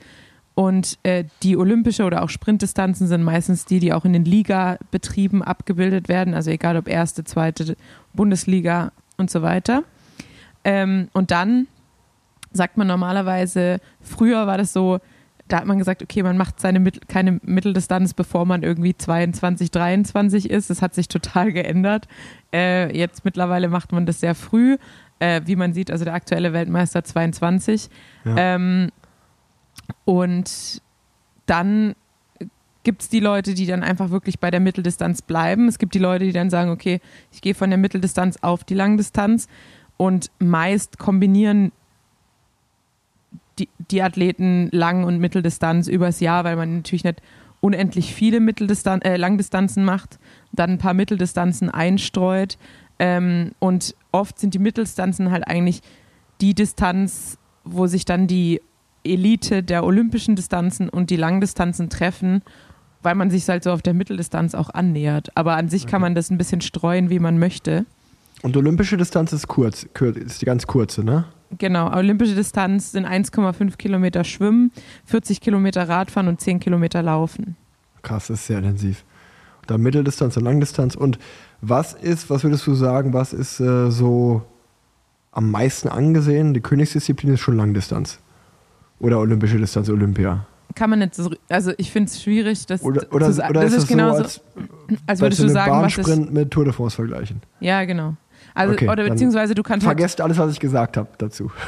[0.55, 5.43] Und äh, die olympische oder auch Sprintdistanzen sind meistens die, die auch in den Ligabetrieben
[5.43, 6.35] abgebildet werden.
[6.35, 7.76] Also egal ob erste, zweite
[8.12, 9.85] Bundesliga und so weiter.
[10.65, 11.67] Ähm, und dann
[12.53, 14.99] sagt man normalerweise, früher war das so,
[15.49, 19.71] da hat man gesagt, okay, man macht seine Mittel, keine Mitteldistanz, bevor man irgendwie 22,
[19.71, 20.71] 23 ist.
[20.71, 22.09] Das hat sich total geändert.
[22.53, 24.77] Äh, jetzt mittlerweile macht man das sehr früh.
[25.19, 27.91] Äh, wie man sieht, also der aktuelle Weltmeister 22.
[28.25, 28.35] Ja.
[28.37, 28.91] Ähm,
[30.05, 30.81] und
[31.47, 31.95] dann
[32.83, 35.69] gibt es die Leute, die dann einfach wirklich bei der Mitteldistanz bleiben.
[35.69, 37.01] Es gibt die Leute, die dann sagen, okay,
[37.33, 39.49] ich gehe von der Mitteldistanz auf die Langdistanz.
[40.01, 41.73] Und meist kombinieren
[43.59, 47.21] die, die Athleten Lang- und Mitteldistanz übers Jahr, weil man natürlich nicht
[47.61, 50.19] unendlich viele Mitteldistan äh, Langdistanzen macht,
[50.53, 52.57] dann ein paar Mitteldistanzen einstreut.
[52.99, 55.83] Ähm, und oft sind die Mitteldistanzen halt eigentlich
[56.41, 58.63] die Distanz, wo sich dann die
[59.05, 62.41] Elite der olympischen Distanzen und die Langdistanzen treffen,
[63.03, 65.37] weil man sich halt so auf der Mitteldistanz auch annähert.
[65.37, 67.85] Aber an sich kann man das ein bisschen streuen, wie man möchte.
[68.43, 71.26] Und olympische Distanz ist kurz, kur- ist die ganz kurze, ne?
[71.59, 74.70] Genau, olympische Distanz sind 1,5 Kilometer Schwimmen,
[75.05, 77.57] 40 Kilometer Radfahren und 10 Kilometer Laufen.
[78.03, 79.05] Krass, das ist sehr intensiv.
[79.62, 80.95] Und dann Mitteldistanz und Langdistanz.
[80.95, 81.18] Und
[81.61, 84.43] was ist, was würdest du sagen, was ist äh, so
[85.32, 86.55] am meisten angesehen?
[86.55, 88.20] Die Königsdisziplin ist schon Langdistanz.
[89.01, 90.47] Oder olympische Distanz, Olympia.
[90.76, 93.51] Kann man nicht so, also ich finde es schwierig, das Oder, oder, zu sagen.
[93.51, 94.41] oder das ist ist genauso, so, als,
[95.07, 96.30] als würdest du sagen, was ist.
[96.30, 97.43] Mit Tour de France vergleichen?
[97.59, 98.14] Ja, genau.
[98.55, 101.51] Also, Okay, oder beziehungsweise du kannst halt Vergesst alles, was ich gesagt habe dazu.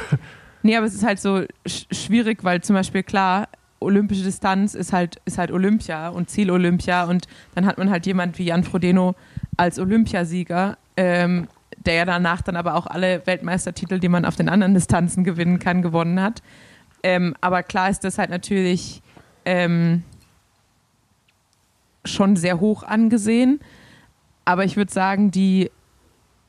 [0.65, 3.49] Nee, aber es ist halt so sch schwierig, weil zum Beispiel klar,
[3.81, 8.05] olympische Distanz ist halt, ist halt Olympia und Ziel Olympia und dann hat man halt
[8.05, 9.13] jemand wie Jan Frodeno
[9.57, 11.49] als Olympiasieger, ähm,
[11.85, 15.59] der ja danach dann aber auch alle Weltmeistertitel, die man auf den anderen Distanzen gewinnen
[15.59, 16.41] kann, gewonnen hat.
[17.03, 19.01] Ähm, aber klar ist das halt natürlich
[19.43, 20.03] ähm,
[22.05, 23.59] schon sehr hoch angesehen.
[24.45, 25.71] Aber ich würde sagen, die,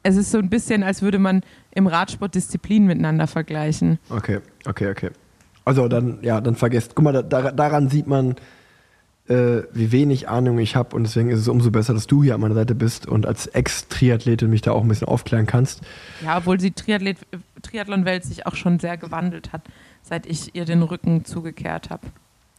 [0.05, 1.41] es ist so ein bisschen, als würde man
[1.73, 3.99] im Radsport Disziplinen miteinander vergleichen.
[4.11, 5.11] Okay, okay, okay.
[5.65, 6.95] Also dann, ja, dann vergesst.
[6.95, 8.37] Guck mal, da, da, daran sieht man,
[9.29, 12.35] äh, wie wenig Ahnung ich habe und deswegen ist es umso besser, dass du hier
[12.35, 15.81] an meiner Seite bist und als Ex-Triathletin mich da auch ein bisschen aufklären kannst.
[16.23, 17.17] Ja, obwohl die Triathlet,
[17.63, 19.63] Triathlon-Welt sich auch schon sehr gewandelt hat,
[20.03, 22.07] seit ich ihr den Rücken zugekehrt habe.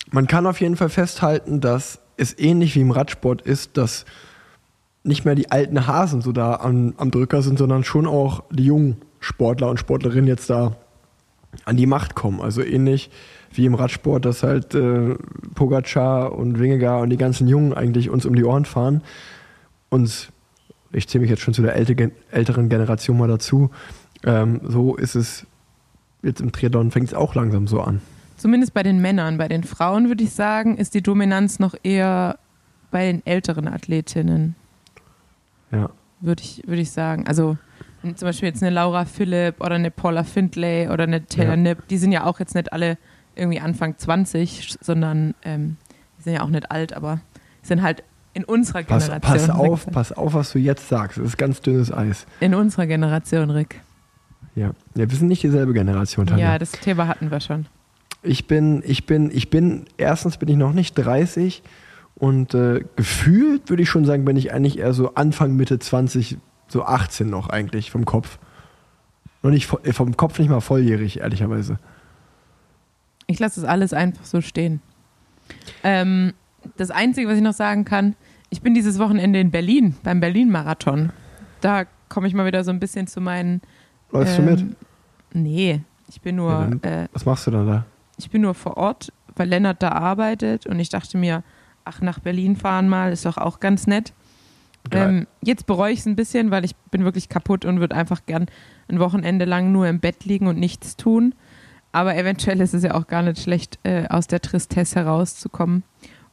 [0.09, 4.05] Man kann auf jeden Fall festhalten, dass es ähnlich wie im Radsport ist, dass
[5.05, 8.65] nicht mehr die alten Hasen so da am, am Drücker sind, sondern schon auch die
[8.65, 10.75] jungen Sportler und Sportlerinnen jetzt da
[11.63, 12.41] an die Macht kommen.
[12.41, 13.09] Also ähnlich
[13.53, 15.15] wie im Radsport, dass halt äh,
[15.53, 19.01] Pogacar und Wingegar und die ganzen Jungen eigentlich uns um die Ohren fahren.
[19.89, 20.31] Und
[20.91, 23.69] ich zähle mich jetzt schon zu der älte- älteren Generation mal dazu.
[24.23, 25.45] Ähm, so ist es
[26.23, 28.01] jetzt im Triathlon, fängt es auch langsam so an.
[28.37, 29.37] Zumindest bei den Männern.
[29.37, 32.37] Bei den Frauen würde ich sagen, ist die Dominanz noch eher
[32.91, 34.55] bei den älteren Athletinnen,
[35.75, 35.89] Ja.
[36.21, 37.27] würde ich, würde ich sagen.
[37.27, 37.57] Also
[38.01, 41.57] zum Beispiel jetzt eine Laura Philipp oder eine Paula Findlay oder eine Taylor Ja.
[41.57, 42.97] Nipp, die sind ja auch jetzt nicht alle
[43.35, 45.77] irgendwie Anfang 20, sondern ähm,
[46.17, 47.19] die sind ja auch nicht alt, aber
[47.61, 48.03] sind halt
[48.33, 49.47] in unserer Pass, Generation.
[49.47, 49.93] pass auf, Rick.
[49.93, 51.17] pass auf, was du jetzt sagst.
[51.17, 52.25] Das ist ganz dünnes Eis.
[52.39, 53.81] In unserer Generation, Rick.
[54.55, 54.71] Ja.
[54.95, 56.53] ja wir sind nicht dieselbe Generation, Tanja.
[56.53, 57.65] Ja, das Thema hatten wir schon.
[58.21, 61.63] Ich bin, ich bin, ich bin, erstens bin ich noch nicht 30
[62.15, 66.37] und äh, gefühlt würde ich schon sagen, bin ich eigentlich eher so Anfang, Mitte 20,
[66.67, 68.39] so 18 noch eigentlich vom Kopf.
[69.43, 71.77] Noch nicht äh, vom Kopf nicht mal volljährig, ehrlicherweise.
[73.27, 74.81] Ich lasse das alles einfach so stehen.
[75.83, 76.33] Ähm,
[76.77, 78.15] das Einzige, was ich noch sagen kann,
[78.49, 81.11] ich bin dieses Wochenende in Berlin, beim Berlin-Marathon.
[81.61, 83.61] Da komme ich mal wieder so ein bisschen zu meinen.
[84.11, 84.61] Läufst du mit?
[84.61, 84.75] ähm,
[85.33, 87.85] Nee, ich bin nur, Ja, dann- äh, Was machst du dann da?
[88.17, 91.43] ich bin nur vor Ort, weil Lennart da arbeitet und ich dachte mir,
[91.85, 94.13] ach, nach Berlin fahren mal, ist doch auch ganz nett.
[94.91, 98.25] Ähm, jetzt bereue ich es ein bisschen, weil ich bin wirklich kaputt und würde einfach
[98.25, 98.45] gern
[98.87, 101.33] ein Wochenende lang nur im Bett liegen und nichts tun.
[101.91, 105.83] Aber eventuell ist es ja auch gar nicht schlecht, äh, aus der Tristesse herauszukommen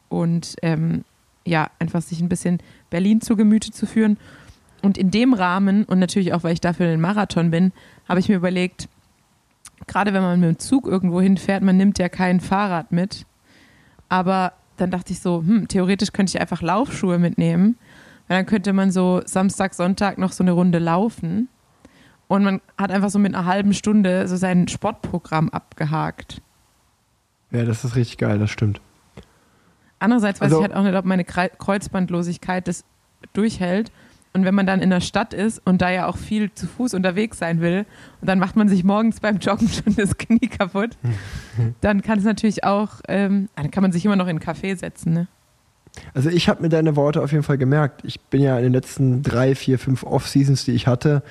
[0.08, 1.04] und ähm,
[1.46, 2.58] ja, einfach sich ein bisschen
[2.90, 4.18] Berlin zu Gemüte zu führen.
[4.82, 7.72] Und in dem Rahmen und natürlich auch, weil ich dafür den Marathon bin,
[8.08, 8.88] habe ich mir überlegt,
[9.86, 13.24] gerade wenn man mit dem Zug irgendwo hinfährt, man nimmt ja kein Fahrrad mit.
[14.08, 17.76] Aber dann dachte ich so, hm, theoretisch könnte ich einfach Laufschuhe mitnehmen.
[18.28, 21.48] Weil dann könnte man so Samstag, Sonntag noch so eine Runde laufen.
[22.28, 26.40] Und man hat einfach so mit einer halben Stunde so sein Sportprogramm abgehakt.
[27.50, 28.80] Ja, das ist richtig geil, das stimmt.
[29.98, 32.84] Andererseits weiß Also- ich halt auch nicht, ob meine Kreuzbandlosigkeit das
[33.34, 33.92] durchhält.
[34.34, 36.94] Und wenn man dann in der Stadt ist und da ja auch viel zu Fuß
[36.94, 37.84] unterwegs sein will
[38.20, 40.96] und dann macht man sich morgens beim Joggen schon das Knie kaputt,
[41.82, 44.74] dann kann es natürlich auch, ähm, dann kann man sich immer noch in einen Café
[44.76, 45.12] setzen.
[45.12, 45.26] Ne?
[46.14, 48.02] Also ich habe mir deine Worte auf jeden Fall gemerkt.
[48.04, 51.22] Ich bin ja in den letzten drei, vier, fünf Off-Seasons, die ich hatte,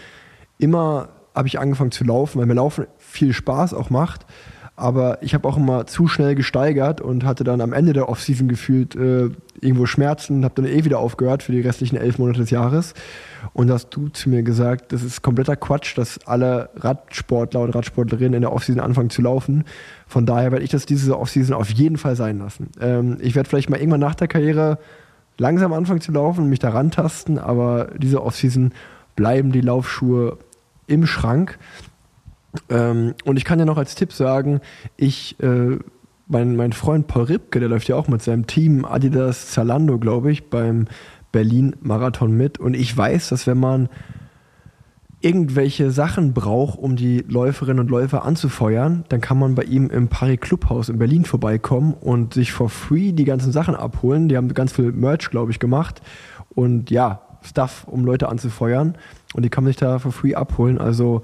[0.59, 4.25] immer habe ich angefangen zu laufen, weil mir Laufen viel Spaß auch macht.
[4.76, 8.47] Aber ich habe auch immer zu schnell gesteigert und hatte dann am Ende der Off-Season
[8.47, 12.49] gefühlt äh, irgendwo Schmerzen, habe dann eh wieder aufgehört für die restlichen elf Monate des
[12.49, 12.93] Jahres.
[13.53, 17.76] Und da hast du zu mir gesagt, das ist kompletter Quatsch, dass alle Radsportler und
[17.76, 19.65] Radsportlerinnen in der Off-Season anfangen zu laufen.
[20.07, 22.69] Von daher werde ich das diese Off-Season auf jeden Fall sein lassen.
[22.80, 24.80] Ähm, ich werde vielleicht mal irgendwann nach der Karriere
[25.38, 28.74] langsam anfangen zu laufen und mich da rantasten, aber diese Off-Season
[29.15, 30.38] bleiben die Laufschuhe
[30.88, 31.57] im Schrank.
[32.69, 34.61] Ähm, und ich kann ja noch als Tipp sagen,
[34.97, 35.77] ich, äh,
[36.27, 40.31] mein, mein Freund Paul Ripke, der läuft ja auch mit seinem Team Adidas Zalando, glaube
[40.31, 40.87] ich, beim
[41.31, 42.57] Berlin-Marathon mit.
[42.57, 43.89] Und ich weiß, dass wenn man
[45.21, 50.07] irgendwelche Sachen braucht, um die Läuferinnen und Läufer anzufeuern, dann kann man bei ihm im
[50.07, 54.29] Paris Clubhaus in Berlin vorbeikommen und sich for free die ganzen Sachen abholen.
[54.29, 56.01] Die haben ganz viel Merch, glaube ich, gemacht.
[56.49, 58.95] Und ja, Stuff, um Leute anzufeuern.
[59.33, 60.77] Und die kann man sich da for free abholen.
[60.77, 61.21] Also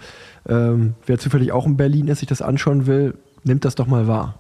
[0.47, 4.07] ähm, wer zufällig auch in Berlin ist, sich das anschauen will, nimmt das doch mal
[4.07, 4.39] wahr.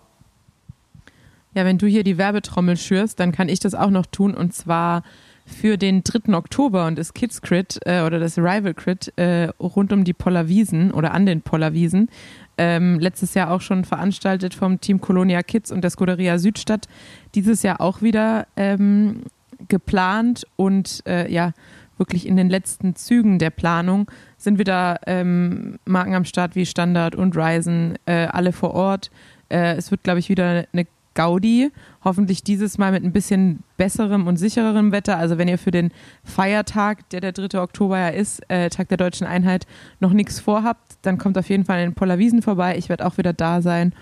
[1.53, 4.53] Ja, wenn du hier die Werbetrommel schürst, dann kann ich das auch noch tun und
[4.53, 5.03] zwar
[5.47, 6.35] für den 3.
[6.35, 10.91] Oktober und das Kids Crit äh, oder das Rival Crit äh, rund um die Pollerwiesen
[10.91, 12.09] oder an den Pollerwiesen.
[12.57, 16.87] Ähm, letztes Jahr auch schon veranstaltet vom Team Colonia Kids und der Scuderia Südstadt.
[17.33, 19.23] Dieses Jahr auch wieder ähm,
[19.67, 21.53] geplant und äh, ja,
[21.97, 27.15] wirklich in den letzten Zügen der Planung sind wieder ähm, Marken am Start wie Standard
[27.15, 29.09] und Ryzen, äh, alle vor Ort.
[29.49, 30.85] Äh, es wird, glaube ich, wieder eine
[31.17, 31.71] Gaudi.
[32.03, 35.17] Hoffentlich dieses Mal mit ein bisschen besserem und sichererem Wetter.
[35.17, 35.91] Also wenn ihr für den
[36.23, 37.59] Feiertag, der der 3.
[37.59, 39.65] Oktober ja ist, äh, Tag der Deutschen Einheit,
[39.99, 42.77] noch nichts vorhabt, dann kommt auf jeden Fall in Pollerwiesen vorbei.
[42.77, 43.93] Ich werde auch wieder da sein.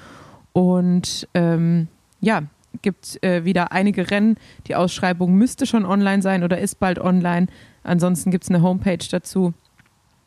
[0.51, 1.87] Und ähm,
[2.19, 2.43] ja,
[2.81, 4.35] gibt äh, wieder einige Rennen.
[4.67, 7.47] Die Ausschreibung müsste schon online sein oder ist bald online.
[7.83, 9.53] Ansonsten gibt es eine Homepage dazu.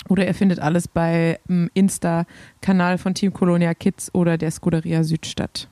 [0.09, 5.69] Oder ihr findet alles bei ähm, Insta-Kanal von Team Colonia Kids oder der Scuderia Südstadt.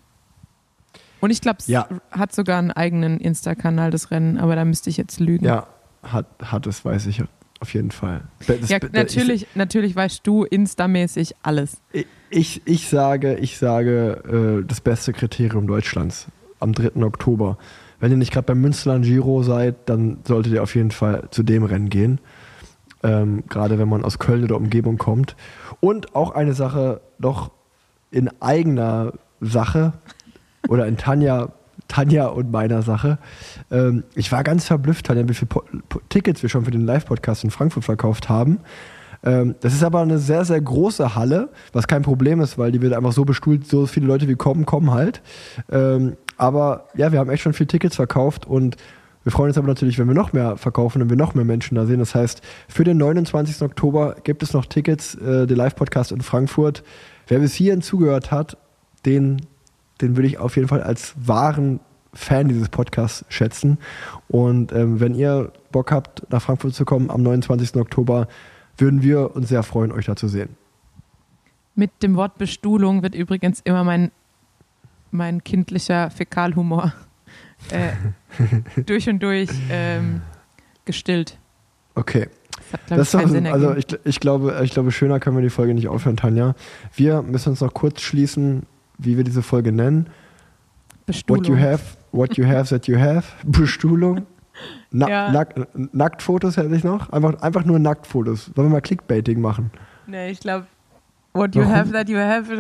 [1.21, 1.89] Und ich glaube, es Ja.
[2.11, 5.45] hat sogar einen eigenen Insta-Kanal, das Rennen, aber da müsste ich jetzt lügen.
[5.47, 5.67] Ja,
[6.03, 7.23] hat, hat es, weiß ich
[7.61, 8.25] auf jeden Fall.
[8.47, 11.79] Das- Ja, das- natürlich, natürlich weißt du Insta-mäßig alles.
[11.93, 16.27] Ich, ich, ich sage, ich sage, äh, das beste Kriterium Deutschlands
[16.61, 17.03] am 3.
[17.03, 17.57] Oktober
[17.99, 21.43] wenn ihr nicht gerade beim Münsterland Giro seid, dann solltet ihr auf jeden Fall zu
[21.43, 22.21] dem Rennen gehen.
[23.03, 25.37] Ähm, gerade wenn man aus Köln oder Umgebung kommt.
[25.81, 27.51] Und auch eine Sache noch
[28.11, 29.93] in eigener Sache
[30.69, 31.53] oder in Tanja,
[31.89, 33.19] Tanja und meiner Sache.
[33.71, 35.63] Ähm, ich war ganz verblüfft, Tanja, wie viele po
[36.09, 38.61] Tickets wir schon für den Live-Podcast in Frankfurt verkauft haben.
[39.23, 42.81] Ähm, das ist aber eine sehr, sehr große Halle, was kein Problem ist, weil die
[42.81, 45.23] wird einfach so bestuhlt, so viele Leute wie kommen, kommen halt.
[45.71, 48.77] Ähm, aber ja, wir haben echt schon viele Tickets verkauft und
[49.27, 51.75] wir freuen uns aber natürlich, wenn wir noch mehr verkaufen und wir noch mehr Menschen
[51.75, 51.99] da sehen.
[51.99, 53.61] Das heißt, für den 29.
[53.61, 56.85] Oktober gibt es noch Tickets, äh, der Live-Podcast in Frankfurt.
[57.27, 58.57] Wer bis hierhin zugehört hat,
[59.05, 59.43] den,
[60.01, 61.81] den würde ich auf jeden Fall als wahren
[62.15, 63.79] Fan dieses Podcasts schätzen.
[64.29, 67.75] Und ähm, wenn ihr Bock habt, nach Frankfurt zu kommen am 29.
[67.75, 68.29] Oktober,
[68.79, 70.51] würden wir uns sehr freuen, euch da zu sehen.
[71.75, 74.13] Mit dem Wort Bestuhlung wird übrigens immer mein,
[75.11, 76.93] mein kindlicher Fäkalhumor
[77.71, 77.93] äh,
[78.83, 80.23] durch und durch ähm,
[80.85, 81.39] gestillt.
[81.95, 82.29] Okay.
[82.89, 85.75] Das hat, Das ich, also ich, ich, glaube, ich glaube, schöner können wir die Folge
[85.75, 86.55] nicht aufhören, Tanja.
[86.95, 88.65] Wir müssen uns noch kurz schließen,
[88.99, 90.09] wie wir diese Folge nennen.
[91.07, 91.45] Bestuhlung.
[91.45, 91.83] What you have,
[92.13, 93.25] what you have that you have.
[93.47, 94.27] Bestuhlung.
[94.91, 95.33] Na, Ja.
[95.33, 95.55] nack,
[95.93, 97.11] Nacktfotos hätte ich noch.
[97.11, 98.47] Einfach, einfach nur Nacktfotos.
[98.47, 99.71] Sollen wir mal Clickbaiting machen?
[100.07, 100.67] Nee, ich glaube,
[101.35, 101.75] what you Warum?
[101.75, 102.51] have that you have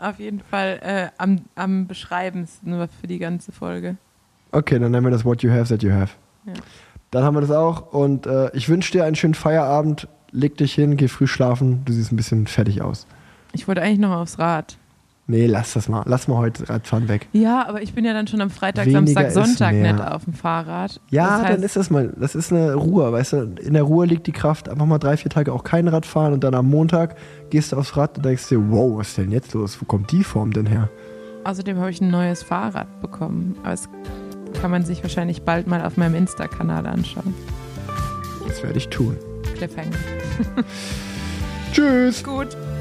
[0.00, 3.96] auf jeden Fall, äh, am, am beschreibendsten für die ganze Folge.
[4.52, 6.14] Okay, dann nennen wir das What you have that you have.
[6.46, 6.54] Ja.
[7.10, 7.92] Dann haben wir das auch.
[7.92, 10.08] Und äh, ich wünsche dir einen schönen Feierabend.
[10.32, 11.84] Leg dich hin, geh früh schlafen.
[11.84, 13.06] Du siehst ein bisschen fertig aus.
[13.52, 14.78] Ich wollte eigentlich noch aufs Rad.
[15.30, 16.02] Nee, lass das mal.
[16.06, 17.28] Lass mal heute Radfahren weg.
[17.32, 20.32] Ja, aber ich bin ja dann schon am Freitag, Weniger Samstag, Sonntag nicht auf dem
[20.32, 21.00] Fahrrad.
[21.10, 23.84] Ja, das heißt, dann ist das mal, das ist eine Ruhe, weißt du, in der
[23.84, 26.56] Ruhe liegt die Kraft, einfach mal drei, vier Tage auch kein Rad fahren und dann
[26.56, 27.14] am Montag
[27.48, 29.80] gehst du aufs Rad und denkst dir, wow, was ist denn jetzt los?
[29.80, 30.88] Wo kommt die Form denn her?
[31.44, 33.54] Außerdem habe ich ein neues Fahrrad bekommen.
[33.62, 33.88] Aber das
[34.60, 37.34] kann man sich wahrscheinlich bald mal auf meinem Insta-Kanal anschauen.
[38.48, 39.16] Das werde ich tun.
[39.54, 39.96] Cliffhanger.
[41.72, 42.24] Tschüss!
[42.24, 42.48] Gut,